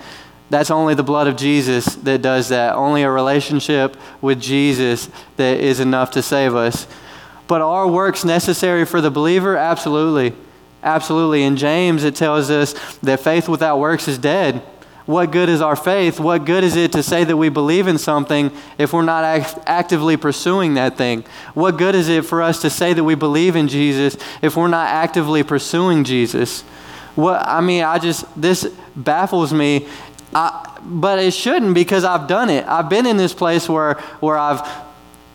That's 0.49 0.71
only 0.71 0.95
the 0.95 1.03
blood 1.03 1.27
of 1.29 1.37
Jesus 1.37 1.95
that 1.97 2.23
does 2.23 2.49
that. 2.49 2.75
Only 2.75 3.03
a 3.03 3.11
relationship 3.11 3.97
with 4.21 4.41
Jesus 4.41 5.11
that 5.37 5.61
is 5.61 5.79
enough 5.79 6.11
to 6.13 6.23
save 6.23 6.55
us. 6.55 6.87
But 7.47 7.61
are 7.61 7.87
works 7.87 8.25
necessary 8.25 8.85
for 8.85 9.01
the 9.01 9.11
believer? 9.11 9.57
Absolutely. 9.57 10.35
Absolutely. 10.83 11.43
In 11.43 11.57
James, 11.57 12.05
it 12.05 12.17
tells 12.17 12.51
us 12.51 12.73
that 12.99 13.21
faith 13.21 13.49
without 13.49 13.79
works 13.79 14.09
is 14.09 14.19
dead. 14.19 14.63
What 15.07 15.33
good 15.33 15.49
is 15.49 15.61
our 15.61 15.77
faith? 15.77 16.21
What 16.21 16.45
good 16.45 16.63
is 16.63 16.77
it 16.77 16.93
to 16.93 17.03
say 17.03 17.25
that 17.25 17.37
we 17.37 17.49
believe 17.49 17.89
in 17.89 17.99
something 17.99 18.53
if 18.79 18.93
we're 18.93 19.03
not 19.03 19.25
act- 19.25 19.59
actively 19.67 20.17
pursuing 20.17 20.75
that 20.75 20.97
thing? 20.97 21.25
What 21.55 21.77
good 21.79 21.95
is 21.95 22.09
it 22.09 22.25
for 22.25 22.43
us 22.43 22.63
to 22.63 22.71
say 22.71 22.93
that 22.93 23.03
we 23.03 23.17
believe 23.17 23.57
in 23.57 23.67
Jesus 23.67 24.17
if 24.41 24.57
we're 24.57 24.69
not 24.69 24.89
actively 24.89 25.43
pursuing 25.43 26.05
Jesus? 26.05 26.63
What 27.17 27.45
I 27.47 27.61
mean, 27.61 27.83
I 27.83 27.99
just 27.99 28.25
this 28.41 28.65
baffles 28.95 29.53
me. 29.53 29.89
I, 30.33 30.79
but 30.85 31.19
it 31.19 31.33
shouldn't 31.35 31.75
because 31.75 32.05
I've 32.05 32.29
done 32.29 32.49
it. 32.49 32.65
I've 32.67 32.89
been 32.89 33.05
in 33.05 33.17
this 33.17 33.35
place 33.35 33.69
where 33.69 33.95
where 34.21 34.39
I've 34.39 34.63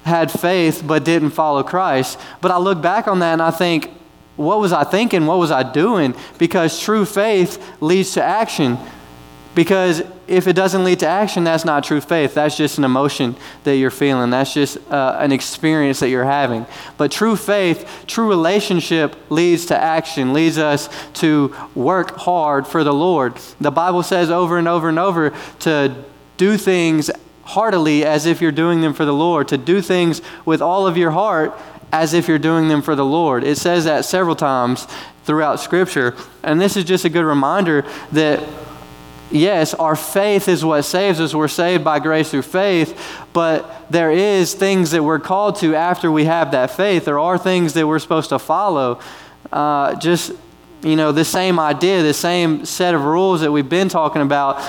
had 0.05 0.31
faith 0.31 0.83
but 0.85 1.03
didn't 1.03 1.31
follow 1.31 1.63
Christ. 1.63 2.17
But 2.39 2.51
I 2.51 2.57
look 2.57 2.81
back 2.81 3.07
on 3.07 3.19
that 3.19 3.33
and 3.33 3.41
I 3.41 3.51
think, 3.51 3.91
what 4.35 4.59
was 4.59 4.73
I 4.73 4.83
thinking? 4.83 5.25
What 5.25 5.39
was 5.39 5.51
I 5.51 5.63
doing? 5.63 6.15
Because 6.37 6.79
true 6.79 7.05
faith 7.05 7.63
leads 7.81 8.13
to 8.13 8.23
action. 8.23 8.77
Because 9.53 10.03
if 10.27 10.47
it 10.47 10.53
doesn't 10.53 10.83
lead 10.83 10.99
to 10.99 11.07
action, 11.07 11.45
that's 11.45 11.63
not 11.63 11.85
true 11.85 12.01
faith. 12.01 12.33
That's 12.33 12.57
just 12.57 12.77
an 12.77 12.83
emotion 12.83 13.37
that 13.63 13.77
you're 13.77 13.89
feeling. 13.89 14.29
That's 14.29 14.53
just 14.53 14.77
uh, 14.91 15.17
an 15.19 15.31
experience 15.31 16.01
that 16.01 16.09
you're 16.09 16.25
having. 16.25 16.65
But 16.97 17.11
true 17.11 17.37
faith, 17.37 18.03
true 18.05 18.27
relationship 18.27 19.15
leads 19.29 19.67
to 19.67 19.77
action, 19.81 20.33
leads 20.33 20.57
us 20.57 20.89
to 21.15 21.55
work 21.73 22.17
hard 22.17 22.67
for 22.67 22.83
the 22.83 22.93
Lord. 22.93 23.37
The 23.61 23.71
Bible 23.71 24.03
says 24.03 24.29
over 24.29 24.57
and 24.57 24.67
over 24.67 24.89
and 24.89 24.99
over 24.99 25.33
to 25.59 26.03
do 26.35 26.57
things 26.57 27.09
heartily 27.45 28.03
as 28.03 28.25
if 28.25 28.41
you're 28.41 28.51
doing 28.51 28.81
them 28.81 28.93
for 28.93 29.05
the 29.05 29.13
Lord, 29.13 29.47
to 29.49 29.57
do 29.57 29.79
things 29.79 30.21
with 30.45 30.61
all 30.61 30.87
of 30.87 30.97
your 30.97 31.11
heart 31.11 31.57
as 31.95 32.13
if 32.13 32.27
you're 32.27 32.37
doing 32.37 32.67
them 32.67 32.81
for 32.81 32.93
the 32.93 33.05
Lord. 33.05 33.45
It 33.45 33.57
says 33.57 33.85
that 33.85 34.03
several 34.03 34.35
times 34.35 34.85
throughout 35.23 35.61
Scripture. 35.61 36.13
And 36.43 36.59
this 36.59 36.75
is 36.75 36.83
just 36.83 37.05
a 37.05 37.09
good 37.09 37.23
reminder 37.23 37.85
that, 38.11 38.45
yes, 39.31 39.73
our 39.73 39.95
faith 39.95 40.49
is 40.49 40.65
what 40.65 40.81
saves 40.81 41.21
us. 41.21 41.33
We're 41.33 41.47
saved 41.47 41.85
by 41.85 41.99
grace 41.99 42.31
through 42.31 42.41
faith, 42.41 42.99
but 43.31 43.89
there 43.89 44.11
is 44.11 44.53
things 44.53 44.91
that 44.91 45.03
we're 45.03 45.19
called 45.19 45.55
to 45.57 45.73
after 45.73 46.11
we 46.11 46.25
have 46.25 46.51
that 46.51 46.71
faith. 46.71 47.05
There 47.05 47.19
are 47.19 47.37
things 47.37 47.71
that 47.73 47.87
we're 47.87 47.99
supposed 47.99 48.27
to 48.29 48.39
follow. 48.39 48.99
Uh, 49.49 49.95
just, 49.95 50.33
you 50.83 50.97
know, 50.97 51.13
the 51.13 51.23
same 51.23 51.59
idea, 51.59 52.03
the 52.03 52.13
same 52.13 52.65
set 52.65 52.93
of 52.93 53.05
rules 53.05 53.39
that 53.39 53.53
we've 53.53 53.69
been 53.69 53.87
talking 53.87 54.21
about 54.21 54.61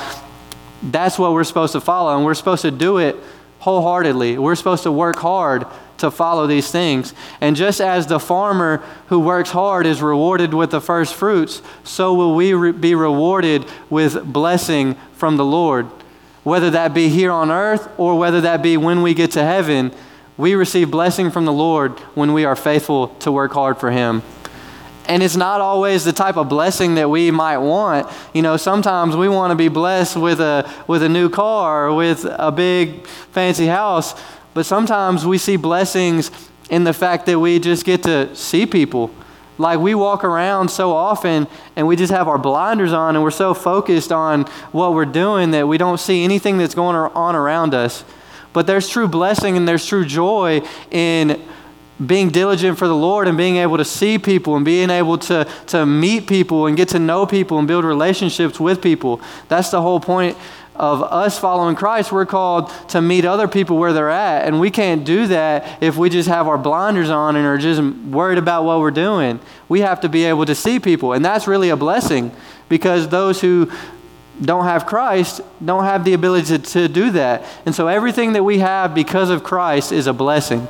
that's 0.83 1.19
what 1.19 1.33
we're 1.33 1.45
supposed 1.45 1.73
to 1.73 1.81
follow, 1.81 2.15
and 2.15 2.25
we're 2.25 2.35
supposed 2.35 2.63
to 2.63 2.71
do 2.71 2.99
it 2.99 3.17
wholeheartedly. 3.59 4.39
We're 4.39 4.55
supposed 4.55 4.85
to 4.85 4.93
work 4.93 5.17
hard 5.17 5.67
to 5.99 6.11
follow 6.11 6.47
these 6.47 6.71
things. 6.71 7.15
And 7.41 7.57
just 7.57 7.81
as 7.81 8.07
the 8.07 8.21
farmer 8.21 8.83
who 9.09 9.21
works 9.21 9.51
hard 9.51 9.87
is 9.87 10.03
rewarded 10.03 10.55
with 10.55 10.71
the 10.71 10.81
first 10.81 11.15
fruits, 11.15 11.63
so 11.85 12.15
will 12.15 12.35
we 12.35 12.53
re- 12.53 12.73
be 12.73 12.95
rewarded 12.95 13.65
with 13.91 14.25
blessing 14.33 14.97
from 15.15 15.37
the 15.37 15.45
Lord. 15.45 15.87
Whether 16.45 16.71
that 16.71 16.95
be 16.95 17.09
here 17.09 17.33
on 17.33 17.51
earth 17.51 17.89
or 17.99 18.19
whether 18.19 18.41
that 18.43 18.63
be 18.63 18.77
when 18.77 19.03
we 19.03 19.15
get 19.15 19.33
to 19.33 19.43
heaven, 19.43 19.93
we 20.37 20.55
receive 20.55 20.91
blessing 20.91 21.31
from 21.31 21.45
the 21.45 21.53
Lord 21.53 21.99
when 22.15 22.33
we 22.33 22.45
are 22.45 22.55
faithful 22.55 23.09
to 23.21 23.33
work 23.33 23.53
hard 23.53 23.79
for 23.79 23.91
Him. 23.91 24.23
And 25.09 25.23
it's 25.23 25.37
not 25.37 25.61
always 25.61 26.05
the 26.05 26.13
type 26.13 26.37
of 26.37 26.49
blessing 26.49 26.97
that 26.97 27.09
we 27.09 27.31
might 27.31 27.59
want. 27.59 28.13
You 28.35 28.43
know, 28.43 28.57
sometimes 28.57 29.17
we 29.17 29.29
want 29.29 29.53
to 29.53 29.55
be 29.55 29.69
blessed 29.69 30.17
with 30.17 30.41
a, 30.41 30.71
with 30.89 31.03
a 31.03 31.09
new 31.09 31.29
car 31.29 31.93
with 31.93 32.27
a 32.29 32.51
big 32.51 33.07
fancy 33.07 33.67
house. 33.67 34.21
But 34.57 34.65
sometimes 34.65 35.27
we 35.27 35.37
see 35.37 35.57
blessings 35.57 36.31
in 36.71 36.85
the 36.85 36.95
fact 36.95 37.27
that 37.27 37.39
we 37.39 37.59
just 37.59 37.85
get 37.85 38.05
to 38.05 38.35
see 38.35 38.65
people. 38.65 39.11
Like 39.59 39.81
we 39.81 39.95
walk 39.95 40.25
around 40.25 40.71
so 40.71 40.93
often 40.93 41.47
and 41.77 41.87
we 41.87 41.95
just 41.95 42.11
have 42.11 42.27
our 42.27 42.39
blinders 42.39 42.95
on 42.95 43.17
and 43.17 43.23
we're 43.23 43.31
so 43.33 43.53
focused 43.53 44.13
on 44.13 44.45
what 44.73 44.95
we're 44.95 45.05
doing 45.05 45.51
that 45.51 45.69
we 45.69 45.77
don't 45.77 46.01
see 46.01 46.25
anything 46.25 46.57
that's 46.57 46.75
going 46.75 46.97
on 46.97 47.37
around 47.37 47.75
us. 47.75 48.03
But 48.55 48.67
there's 48.67 48.89
true 48.89 49.09
blessing 49.09 49.59
and 49.59 49.69
there's 49.69 49.85
true 49.85 50.07
joy 50.07 50.63
in 50.91 51.39
being 52.07 52.31
diligent 52.31 52.79
for 52.79 52.89
the 52.89 52.97
Lord 52.97 53.29
and 53.29 53.37
being 53.37 53.57
able 53.57 53.77
to 53.77 53.85
see 53.85 54.19
people 54.19 54.57
and 54.57 54.65
being 54.65 54.89
able 54.89 55.19
to, 55.19 55.47
to 55.67 55.85
meet 55.85 56.27
people 56.27 56.67
and 56.67 56.79
get 56.79 56.89
to 56.89 56.99
know 56.99 57.27
people 57.27 57.59
and 57.59 57.69
build 57.69 57.85
relationships 57.85 58.59
with 58.59 58.81
people. 58.81 59.21
That's 59.49 59.71
the 59.71 59.83
whole 59.83 60.01
point 60.01 60.39
of 60.79 61.03
us 61.03 61.39
following 61.39 61.77
Christ. 61.77 62.13
We're 62.13 62.27
called 62.27 62.71
to 62.89 63.01
meet 63.01 63.25
other 63.25 63.49
people 63.49 63.79
where 63.79 63.93
they're 63.93 64.11
at. 64.11 64.47
And 64.47 64.61
we 64.61 64.71
can't 64.71 65.05
do 65.05 65.27
that 65.29 65.83
if 65.83 65.97
we 65.97 66.09
just 66.09 66.29
have 66.29 66.49
our 66.49 66.59
blinders 66.59 67.11
on 67.11 67.37
and 67.37 67.47
are 67.47 67.59
just 67.59 67.81
worried 67.81 68.39
about 68.39 68.65
what 68.65 68.81
we're 68.81 68.91
doing. 68.91 69.41
We 69.69 69.81
have 69.81 70.01
to 70.03 70.09
be 70.09 70.25
able 70.25 70.47
to 70.47 70.55
see 70.55 70.79
people. 70.81 71.13
And 71.13 71.25
that's 71.25 71.47
really 71.47 71.71
a 71.71 71.77
blessing 71.77 72.33
because 72.69 73.09
those 73.09 73.41
who 73.41 73.71
don't 74.41 74.65
have 74.65 74.87
Christ 74.87 75.41
don't 75.65 75.85
have 75.85 76.05
the 76.05 76.13
ability 76.13 76.59
to, 76.59 76.59
to 76.59 76.89
do 76.89 77.11
that. 77.13 77.45
And 77.65 77.75
so 77.75 77.89
everything 77.89 78.35
that 78.35 78.45
we 78.45 78.59
have 78.59 78.95
because 78.95 79.31
of 79.31 79.43
Christ 79.43 79.93
is 79.93 80.07
a 80.07 80.13
blessing 80.13 80.69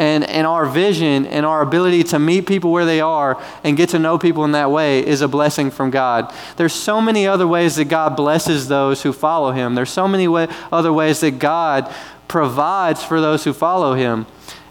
and, 0.00 0.24
and 0.24 0.46
our 0.46 0.64
vision 0.64 1.26
and 1.26 1.44
our 1.44 1.60
ability 1.60 2.02
to 2.02 2.18
meet 2.18 2.46
people 2.46 2.72
where 2.72 2.86
they 2.86 3.02
are 3.02 3.40
and 3.62 3.76
get 3.76 3.90
to 3.90 3.98
know 3.98 4.18
people 4.18 4.46
in 4.46 4.52
that 4.52 4.70
way 4.70 5.06
is 5.06 5.20
a 5.20 5.28
blessing 5.28 5.70
from 5.70 5.90
God. 5.90 6.34
There's 6.56 6.72
so 6.72 7.02
many 7.02 7.26
other 7.26 7.46
ways 7.46 7.76
that 7.76 7.84
God 7.84 8.16
blesses 8.16 8.66
those 8.66 9.02
who 9.02 9.12
follow 9.12 9.52
Him. 9.52 9.74
There's 9.74 9.90
so 9.90 10.08
many 10.08 10.26
way, 10.26 10.48
other 10.72 10.90
ways 10.90 11.20
that 11.20 11.32
God 11.32 11.94
provides 12.28 13.04
for 13.04 13.20
those 13.20 13.44
who 13.44 13.52
follow 13.52 13.92
Him. 13.92 14.24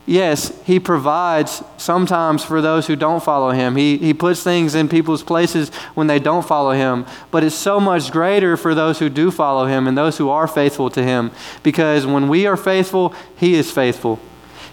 Yes, 0.08 0.60
He 0.64 0.80
provides 0.80 1.62
sometimes 1.78 2.44
for 2.44 2.60
those 2.60 2.88
who 2.88 2.96
don't 2.96 3.24
follow 3.24 3.52
Him. 3.52 3.76
He, 3.76 4.00
he 4.00 4.16
puts 4.16 4.42
things 4.42 4.74
in 4.74 4.90
people's 4.90 5.22
places 5.22 5.70
when 5.94 6.08
they 6.08 6.18
don't 6.18 6.44
follow 6.44 6.72
Him. 6.72 7.06
But 7.30 7.44
it's 7.44 7.54
so 7.54 7.80
much 7.80 8.10
greater 8.10 8.58
for 8.58 8.74
those 8.74 8.98
who 8.98 9.10
do 9.10 9.30
follow 9.30 9.68
Him 9.68 9.86
and 9.86 9.96
those 9.96 10.18
who 10.18 10.30
are 10.30 10.48
faithful 10.48 10.90
to 10.90 11.04
Him. 11.04 11.30
Because 11.62 12.08
when 12.08 12.30
we 12.30 12.48
are 12.48 12.58
faithful, 12.58 13.14
He 13.36 13.54
is 13.54 13.70
faithful. 13.70 14.20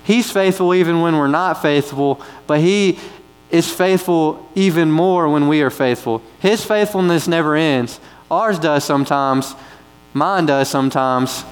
He's 0.06 0.30
faithful 0.30 0.72
even 0.72 1.00
when 1.00 1.16
we're 1.16 1.26
not 1.26 1.60
faithful, 1.60 2.20
but 2.46 2.60
He 2.60 2.98
is 3.50 3.70
faithful 3.70 4.48
even 4.54 4.90
more 4.90 5.28
when 5.28 5.48
we 5.48 5.62
are 5.62 5.70
faithful. 5.70 6.22
His 6.38 6.64
faithfulness 6.64 7.26
never 7.26 7.56
ends. 7.56 7.98
Ours 8.30 8.58
does 8.60 8.84
sometimes, 8.84 9.54
mine 10.14 10.46
does 10.46 10.68
sometimes, 10.68 11.44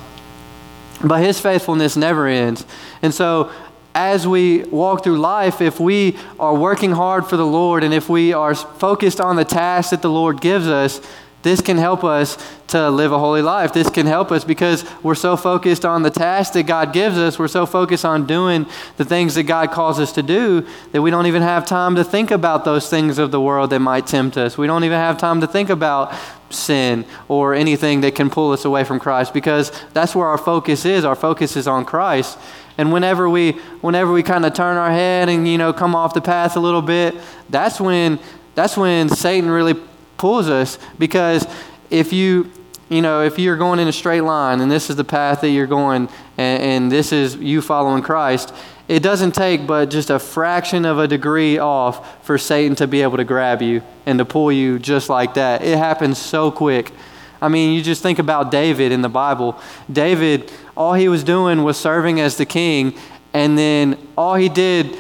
but 1.03 1.21
His 1.21 1.41
faithfulness 1.41 1.97
never 1.97 2.29
ends. 2.29 2.65
And 3.03 3.13
so 3.13 3.51
as 3.93 4.27
we 4.27 4.63
walk 4.65 5.03
through 5.03 5.19
life, 5.19 5.61
if 5.61 5.81
we 5.81 6.17
are 6.39 6.55
working 6.55 6.93
hard 6.93 7.27
for 7.27 7.37
the 7.37 7.47
Lord 7.47 7.83
and 7.83 7.93
if 7.93 8.09
we 8.09 8.33
are 8.33 8.55
focused 8.55 9.21
on 9.21 9.37
the 9.37 9.45
task 9.45 9.91
that 9.91 10.03
the 10.03 10.11
Lord 10.11 10.41
gives 10.41 10.69
us, 10.69 11.01
this 11.45 11.61
can 11.61 11.77
help 11.77 12.03
us 12.03 12.39
to 12.69 12.91
live 12.91 13.13
a 13.13 13.19
holy 13.19 13.43
life. 13.43 13.75
This 13.75 13.91
can 13.91 14.07
help 14.07 14.33
us 14.33 14.45
because 14.45 14.85
we're 15.03 15.15
so 15.15 15.37
focused 15.37 15.85
on 15.85 16.03
the 16.03 16.11
task 16.11 16.55
that 16.55 16.63
God 16.65 16.95
gives 16.95 17.19
us. 17.19 17.39
We're 17.39 17.49
so 17.49 17.67
focused 17.67 18.07
on 18.07 18.27
doing 18.27 18.67
the 18.97 19.05
things 19.05 19.35
that 19.35 19.43
God 19.43 19.71
calls 19.71 20.01
us 20.01 20.11
to 20.13 20.23
do 20.23 20.67
that 20.93 21.03
we 21.03 21.11
don't 21.11 21.27
even 21.27 21.43
have 21.43 21.67
time 21.67 21.97
to 21.97 22.03
think 22.03 22.31
about 22.31 22.65
those 22.65 22.89
things 22.89 23.19
of 23.19 23.31
the 23.31 23.41
world 23.41 23.71
that 23.71 23.81
might 23.81 24.07
tempt 24.07 24.39
us. 24.39 24.57
We 24.57 24.67
don't 24.67 24.85
even 24.85 24.99
have 24.99 25.19
time 25.19 25.43
to 25.43 25.47
think 25.47 25.69
about 25.69 26.15
sin 26.49 27.05
or 27.29 27.55
anything 27.55 28.01
that 28.01 28.15
can 28.15 28.31
pull 28.31 28.53
us 28.53 28.65
away 28.65 28.83
from 28.83 28.99
Christ 28.99 29.35
because 29.35 29.71
that's 29.93 30.15
where 30.15 30.27
our 30.27 30.39
focus 30.39 30.87
is. 30.87 31.05
Our 31.05 31.17
focus 31.17 31.57
is 31.57 31.69
on 31.69 31.85
Christ. 31.85 32.39
And 32.79 32.91
whenever 32.91 33.29
we 33.29 33.53
whenever 33.83 34.13
we 34.13 34.23
kind 34.23 34.47
of 34.47 34.55
turn 34.55 34.79
our 34.79 34.91
head 34.91 35.29
and 35.29 35.47
you 35.47 35.59
know 35.59 35.75
come 35.75 35.95
off 35.95 36.15
the 36.15 36.23
path 36.23 36.57
a 36.57 36.61
little 36.61 36.83
bit, 36.83 37.15
that's 37.51 37.79
when 37.79 38.19
that's 38.55 38.79
when 38.79 39.11
Satan 39.11 39.51
really 39.51 39.75
pulls 40.17 40.49
us 40.49 40.79
because 40.99 41.47
if 41.91 42.13
you 42.13 42.51
you 42.89 43.01
know 43.01 43.23
if 43.23 43.39
you're 43.39 43.57
going 43.57 43.79
in 43.79 43.89
a 43.89 43.93
straight 43.93 44.23
line 44.23 44.61
and 44.61 44.71
this 44.71 44.91
is 44.91 44.97
the 44.97 45.05
path 45.05 45.41
that 45.41 45.51
you're 45.51 45.67
going 45.67 46.09
and, 46.37 46.63
and 46.63 46.93
this 46.93 47.13
is 47.13 47.37
you 47.37 47.63
following 47.63 48.03
christ 48.03 48.53
it 48.87 49.03
doesn't 49.03 49.33
take 49.33 49.67
but 49.67 49.91
just 49.91 50.11
a 50.11 50.19
fraction 50.19 50.85
of 50.85 50.99
a 50.99 51.09
degree 51.09 51.59
off 51.59 52.25
for 52.25 52.37
satan 52.37 52.77
to 52.77 52.87
be 52.87 53.01
able 53.03 53.17
to 53.17 53.25
grab 53.25 53.63
you 53.63 53.83
and 54.05 54.19
to 54.19 54.25
pull 54.25 54.53
you 54.53 54.79
just 54.79 55.09
like 55.09 55.35
that. 55.35 55.63
It 55.63 55.79
happens 55.79 56.19
so 56.19 56.51
quick. 56.51 56.93
I 57.41 57.49
mean 57.49 57.75
you 57.75 57.83
just 57.83 58.03
think 58.03 58.19
about 58.19 58.51
david 58.51 58.93
in 58.93 59.03
the 59.03 59.09
bible. 59.09 59.59
David 59.91 60.53
all 60.77 60.95
he 60.95 61.09
was 61.09 61.25
doing 61.25 61.63
was 61.63 61.79
serving 61.79 62.21
as 62.21 62.37
the 62.37 62.47
king 62.47 62.95
and 63.33 63.57
then 63.57 63.97
all 64.17 64.35
he 64.35 64.49
did 64.49 64.97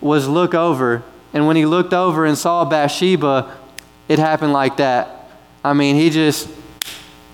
was 0.00 0.28
look 0.28 0.54
over. 0.54 1.02
And 1.32 1.46
when 1.46 1.56
he 1.56 1.66
looked 1.66 1.92
over 1.92 2.24
and 2.24 2.38
saw 2.38 2.64
bathsheba 2.64 3.54
it 4.08 4.18
happened 4.18 4.52
like 4.52 4.76
that. 4.78 5.30
I 5.64 5.72
mean, 5.72 5.96
he 5.96 6.10
just 6.10 6.48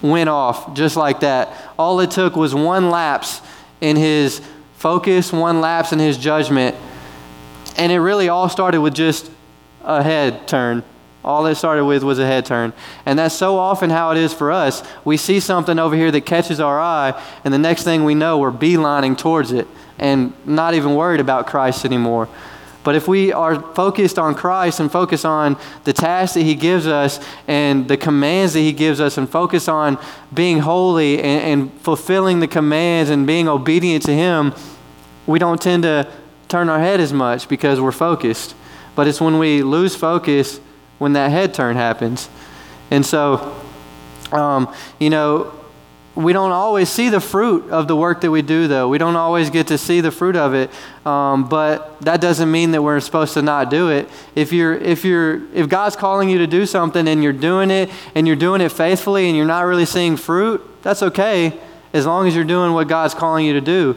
went 0.01 0.29
off 0.29 0.75
just 0.75 0.97
like 0.97 1.21
that. 1.21 1.53
All 1.79 2.01
it 2.01 2.11
took 2.11 2.37
was 2.37 2.55
one 2.55 2.91
lapse 2.91 3.41
in 3.81 3.97
his 3.97 4.41
focus, 4.75 5.33
one 5.33 5.61
lapse 5.61 5.93
in 5.93 5.99
his 5.99 6.19
judgment. 6.19 6.77
And 7.77 7.93
it 7.93 8.01
really 8.01 8.29
all 8.29 8.49
started 8.49 8.81
with 8.81 8.95
just 8.95 9.31
a 9.85 10.03
head 10.03 10.47
turn. 10.49 10.83
All 11.25 11.47
it 11.47 11.55
started 11.55 11.85
with 11.85 12.03
was 12.03 12.19
a 12.19 12.27
head 12.27 12.47
turn. 12.47 12.73
And 13.07 13.19
that's 13.19 13.35
so 13.35 13.57
often 13.57 13.91
how 13.91 14.11
it 14.11 14.19
is 14.19 14.33
for 14.35 14.51
us. 14.51 14.83
We 15.05 15.17
see 15.17 15.39
something 15.39 15.79
over 15.79 15.95
here 15.95 16.11
that 16.11 16.23
catches 16.23 16.59
our 16.59 16.81
eye, 16.81 17.21
and 17.45 17.55
the 17.55 17.59
next 17.59 17.85
thing 17.85 18.05
we 18.05 18.15
know, 18.15 18.39
we're 18.39 18.51
beelining 18.51 19.17
towards 19.17 19.53
it 19.53 19.69
and 19.99 20.33
not 20.45 20.75
even 20.75 20.97
worried 20.97 21.21
about 21.21 21.47
Christ 21.47 21.85
anymore. 21.85 22.29
But 22.85 22.97
if 22.97 23.07
we 23.07 23.33
are 23.33 23.61
focused 23.75 24.19
on 24.19 24.35
Christ 24.35 24.81
and 24.81 24.91
focus 24.91 25.25
on 25.25 25.57
the 25.85 25.93
task 25.93 26.35
that 26.35 26.43
He 26.43 26.55
gives 26.55 26.87
us 26.87 27.21
and 27.47 27.87
the 27.87 27.97
commands 27.97 28.55
that 28.55 28.61
He 28.61 28.73
gives 28.73 29.01
us 29.01 29.19
and 29.19 29.29
focus 29.29 29.69
on 29.69 29.99
being 30.35 30.59
holy 30.61 31.23
and, 31.23 31.61
and, 31.61 31.81
fulfilling 31.81 32.41
the 32.41 32.49
commands 32.49 33.11
and 33.11 33.27
being 33.27 33.49
obedient 33.49 34.05
to 34.05 34.13
Him, 34.13 34.53
we 35.27 35.39
don't 35.39 35.61
tend 35.61 35.85
to 35.85 36.11
turn 36.49 36.69
our 36.69 36.81
head 36.81 37.01
as 37.01 37.13
much 37.13 37.49
because 37.49 37.81
we're 37.81 37.93
focused. 37.93 38.55
But 38.95 39.07
it's 39.07 39.21
when 39.21 39.39
we 39.39 39.63
lose 39.63 39.95
focus 39.95 40.61
when 40.99 41.13
that 41.15 41.31
head 41.31 41.55
turn 41.55 41.77
happens. 41.77 42.29
And 42.91 43.07
so, 43.07 43.57
um, 44.33 44.73
you 44.99 45.09
know, 45.09 45.53
we 46.15 46.35
don't 46.35 46.53
always 46.53 46.91
see 46.91 47.09
the 47.09 47.21
fruit 47.21 47.71
of 47.71 47.89
the 47.89 47.97
work 47.97 48.21
that 48.21 48.31
we 48.31 48.43
do, 48.43 48.69
though. 48.69 48.89
We 48.89 48.99
don't 48.99 49.17
always 49.17 49.49
get 49.49 49.69
to 49.69 49.79
see 49.79 50.03
the 50.03 50.11
fruit 50.11 50.37
of 50.37 50.53
it, 50.53 50.71
um, 51.07 51.49
but 51.49 51.99
that 52.03 52.21
doesn't 52.21 52.51
mean 52.51 52.73
that 52.73 52.83
we're 52.83 53.01
supposed 53.01 53.33
to 53.35 53.43
not 53.43 53.71
do 53.71 53.89
it. 53.89 54.09
If 54.35 54.53
you're, 54.53 54.75
if 54.75 55.05
you're, 55.05 55.43
if 55.55 55.71
God's 55.71 55.97
calling 55.97 56.29
you 56.29 56.39
to 56.39 56.47
do 56.47 56.67
something 56.67 57.09
and 57.09 57.23
you're 57.23 57.33
doing 57.33 57.71
it 57.71 57.91
and 58.15 58.27
you're 58.27 58.37
doing 58.37 58.61
it 58.61 58.71
faithfully 58.71 59.29
and 59.29 59.37
you're 59.37 59.47
not 59.47 59.63
really 59.63 59.87
seeing 59.87 60.17
fruit, 60.19 60.63
that's 60.83 61.03
okay, 61.03 61.59
as 61.95 62.05
long 62.05 62.29
as 62.29 62.35
you're 62.35 62.45
doing 62.45 62.75
what 62.75 62.89
God's 62.89 63.15
calling 63.15 63.47
you 63.47 63.55
to 63.55 63.63
do. 63.63 63.97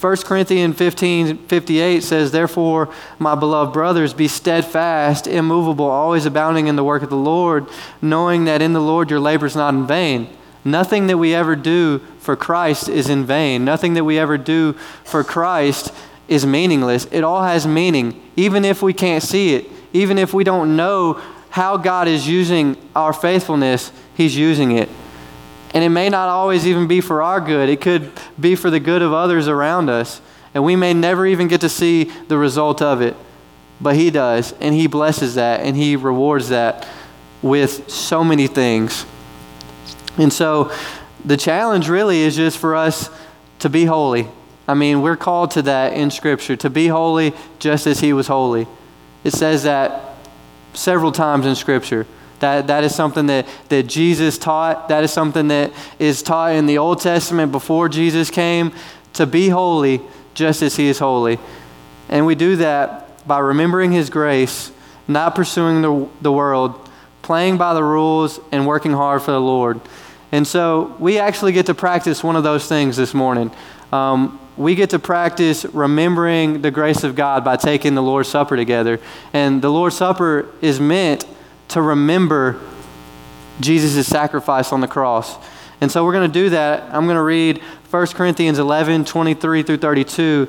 1 0.00 0.16
Corinthians 0.18 0.76
15 0.76 1.46
58 1.46 2.02
says, 2.02 2.30
Therefore, 2.30 2.92
my 3.18 3.34
beloved 3.34 3.72
brothers, 3.72 4.12
be 4.12 4.28
steadfast, 4.28 5.26
immovable, 5.26 5.86
always 5.86 6.26
abounding 6.26 6.66
in 6.66 6.76
the 6.76 6.84
work 6.84 7.02
of 7.02 7.08
the 7.08 7.16
Lord, 7.16 7.66
knowing 8.02 8.44
that 8.44 8.60
in 8.60 8.74
the 8.74 8.82
Lord 8.82 9.08
your 9.08 9.20
labor 9.20 9.46
is 9.46 9.56
not 9.56 9.72
in 9.72 9.86
vain. 9.86 10.28
Nothing 10.64 11.08
that 11.08 11.18
we 11.18 11.34
ever 11.34 11.56
do 11.56 11.98
for 12.18 12.36
Christ 12.36 12.88
is 12.88 13.08
in 13.10 13.24
vain. 13.26 13.64
Nothing 13.64 13.94
that 13.94 14.04
we 14.04 14.18
ever 14.18 14.38
do 14.38 14.72
for 15.04 15.22
Christ 15.22 15.92
is 16.26 16.46
meaningless. 16.46 17.06
It 17.10 17.22
all 17.22 17.42
has 17.42 17.66
meaning, 17.66 18.22
even 18.34 18.64
if 18.64 18.80
we 18.80 18.94
can't 18.94 19.22
see 19.22 19.54
it, 19.54 19.70
even 19.92 20.16
if 20.16 20.32
we 20.32 20.42
don't 20.42 20.76
know 20.76 21.20
how 21.50 21.76
God 21.76 22.08
is 22.08 22.26
using 22.26 22.76
our 22.96 23.12
faithfulness, 23.12 23.92
He's 24.14 24.36
using 24.36 24.72
it. 24.72 24.88
And 25.74 25.84
it 25.84 25.90
may 25.90 26.08
not 26.08 26.28
always 26.28 26.66
even 26.66 26.86
be 26.86 27.00
for 27.00 27.20
our 27.20 27.40
good, 27.40 27.68
it 27.68 27.80
could 27.80 28.10
be 28.40 28.54
for 28.54 28.70
the 28.70 28.80
good 28.80 29.02
of 29.02 29.12
others 29.12 29.48
around 29.48 29.90
us. 29.90 30.20
And 30.54 30.64
we 30.64 30.76
may 30.76 30.94
never 30.94 31.26
even 31.26 31.48
get 31.48 31.60
to 31.62 31.68
see 31.68 32.04
the 32.28 32.38
result 32.38 32.80
of 32.80 33.02
it. 33.02 33.16
But 33.80 33.96
He 33.96 34.10
does, 34.10 34.54
and 34.60 34.74
He 34.74 34.86
blesses 34.86 35.34
that, 35.34 35.60
and 35.60 35.76
He 35.76 35.96
rewards 35.96 36.48
that 36.48 36.88
with 37.42 37.90
so 37.90 38.24
many 38.24 38.46
things. 38.46 39.04
And 40.18 40.32
so 40.32 40.72
the 41.24 41.36
challenge 41.36 41.88
really 41.88 42.20
is 42.20 42.36
just 42.36 42.58
for 42.58 42.76
us 42.76 43.10
to 43.60 43.68
be 43.68 43.84
holy. 43.84 44.28
I 44.66 44.74
mean, 44.74 45.02
we're 45.02 45.16
called 45.16 45.52
to 45.52 45.62
that 45.62 45.92
in 45.94 46.10
Scripture, 46.10 46.56
to 46.56 46.70
be 46.70 46.88
holy 46.88 47.32
just 47.58 47.86
as 47.86 48.00
He 48.00 48.12
was 48.12 48.26
holy. 48.26 48.66
It 49.24 49.32
says 49.32 49.64
that 49.64 50.16
several 50.72 51.12
times 51.12 51.46
in 51.46 51.54
Scripture. 51.54 52.06
That, 52.40 52.66
that 52.66 52.84
is 52.84 52.94
something 52.94 53.26
that, 53.26 53.46
that 53.68 53.84
Jesus 53.84 54.38
taught. 54.38 54.88
That 54.88 55.04
is 55.04 55.12
something 55.12 55.48
that 55.48 55.72
is 55.98 56.22
taught 56.22 56.54
in 56.54 56.66
the 56.66 56.78
Old 56.78 57.00
Testament 57.00 57.52
before 57.52 57.88
Jesus 57.88 58.30
came 58.30 58.72
to 59.14 59.26
be 59.26 59.48
holy 59.48 60.00
just 60.34 60.62
as 60.62 60.76
He 60.76 60.88
is 60.88 60.98
holy. 60.98 61.38
And 62.08 62.26
we 62.26 62.34
do 62.34 62.56
that 62.56 63.26
by 63.26 63.38
remembering 63.38 63.92
His 63.92 64.10
grace, 64.10 64.72
not 65.08 65.34
pursuing 65.34 65.82
the, 65.82 66.08
the 66.20 66.32
world, 66.32 66.88
playing 67.22 67.56
by 67.56 67.72
the 67.72 67.82
rules, 67.82 68.40
and 68.52 68.66
working 68.66 68.92
hard 68.92 69.22
for 69.22 69.30
the 69.30 69.40
Lord. 69.40 69.80
And 70.34 70.44
so 70.44 70.96
we 70.98 71.20
actually 71.20 71.52
get 71.52 71.66
to 71.66 71.74
practice 71.74 72.24
one 72.24 72.34
of 72.34 72.42
those 72.42 72.66
things 72.66 72.96
this 72.96 73.14
morning. 73.14 73.52
Um, 73.92 74.40
we 74.56 74.74
get 74.74 74.90
to 74.90 74.98
practice 74.98 75.64
remembering 75.66 76.60
the 76.60 76.72
grace 76.72 77.04
of 77.04 77.14
God 77.14 77.44
by 77.44 77.54
taking 77.54 77.94
the 77.94 78.02
Lord's 78.02 78.30
Supper 78.30 78.56
together. 78.56 78.98
And 79.32 79.62
the 79.62 79.70
Lord's 79.70 79.96
Supper 79.96 80.48
is 80.60 80.80
meant 80.80 81.24
to 81.68 81.80
remember 81.80 82.60
Jesus' 83.60 84.08
sacrifice 84.08 84.72
on 84.72 84.80
the 84.80 84.88
cross. 84.88 85.36
And 85.80 85.88
so 85.88 86.04
we're 86.04 86.14
going 86.14 86.28
to 86.28 86.40
do 86.40 86.50
that. 86.50 86.92
I'm 86.92 87.04
going 87.04 87.14
to 87.14 87.22
read 87.22 87.58
1 87.92 88.06
Corinthians 88.08 88.58
11 88.58 89.04
23 89.04 89.62
through 89.62 89.76
32 89.76 90.48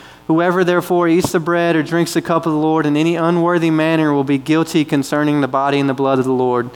Whoever 0.27 0.63
therefore 0.63 1.07
eats 1.07 1.31
the 1.31 1.39
bread 1.39 1.75
or 1.75 1.83
drinks 1.83 2.13
the 2.13 2.21
cup 2.21 2.45
of 2.45 2.51
the 2.51 2.57
Lord 2.57 2.85
in 2.85 2.95
any 2.95 3.15
unworthy 3.15 3.69
manner 3.69 4.13
will 4.13 4.23
be 4.23 4.37
guilty 4.37 4.85
concerning 4.85 5.41
the 5.41 5.47
body 5.47 5.79
and 5.79 5.89
the 5.89 5.93
blood 5.93 6.19
of 6.19 6.25
the 6.25 6.31
Lord. 6.31 6.69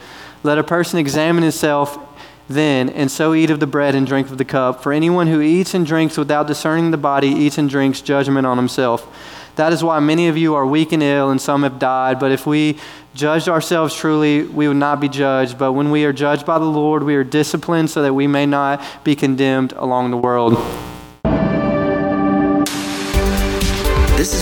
Let 0.43 0.57
a 0.57 0.63
person 0.63 0.99
examine 0.99 1.43
himself 1.43 1.97
then, 2.47 2.89
and 2.89 3.09
so 3.09 3.33
eat 3.33 3.49
of 3.49 3.59
the 3.59 3.67
bread 3.67 3.95
and 3.95 4.05
drink 4.05 4.29
of 4.29 4.37
the 4.37 4.45
cup. 4.45 4.83
For 4.83 4.93
anyone 4.93 5.27
who 5.27 5.41
eats 5.41 5.73
and 5.73 5.85
drinks 5.85 6.17
without 6.17 6.47
discerning 6.47 6.91
the 6.91 6.97
body 6.97 7.29
eats 7.29 7.57
and 7.57 7.69
drinks 7.69 8.01
judgment 8.01 8.45
on 8.45 8.57
himself. 8.57 9.07
That 9.55 9.71
is 9.71 9.83
why 9.83 9.99
many 9.99 10.27
of 10.27 10.37
you 10.37 10.53
are 10.55 10.65
weak 10.65 10.91
and 10.91 11.01
ill, 11.01 11.31
and 11.31 11.39
some 11.39 11.63
have 11.63 11.79
died. 11.79 12.19
But 12.19 12.31
if 12.31 12.45
we 12.45 12.77
judged 13.13 13.47
ourselves 13.47 13.95
truly, 13.95 14.43
we 14.43 14.67
would 14.67 14.77
not 14.77 14.99
be 14.99 15.07
judged. 15.07 15.57
But 15.57 15.71
when 15.71 15.91
we 15.91 16.03
are 16.03 16.13
judged 16.13 16.45
by 16.45 16.59
the 16.59 16.65
Lord, 16.65 17.03
we 17.03 17.15
are 17.15 17.23
disciplined 17.23 17.89
so 17.89 18.01
that 18.03 18.13
we 18.13 18.27
may 18.27 18.45
not 18.45 18.83
be 19.03 19.15
condemned 19.15 19.71
along 19.73 20.11
the 20.11 20.17
world. 20.17 20.57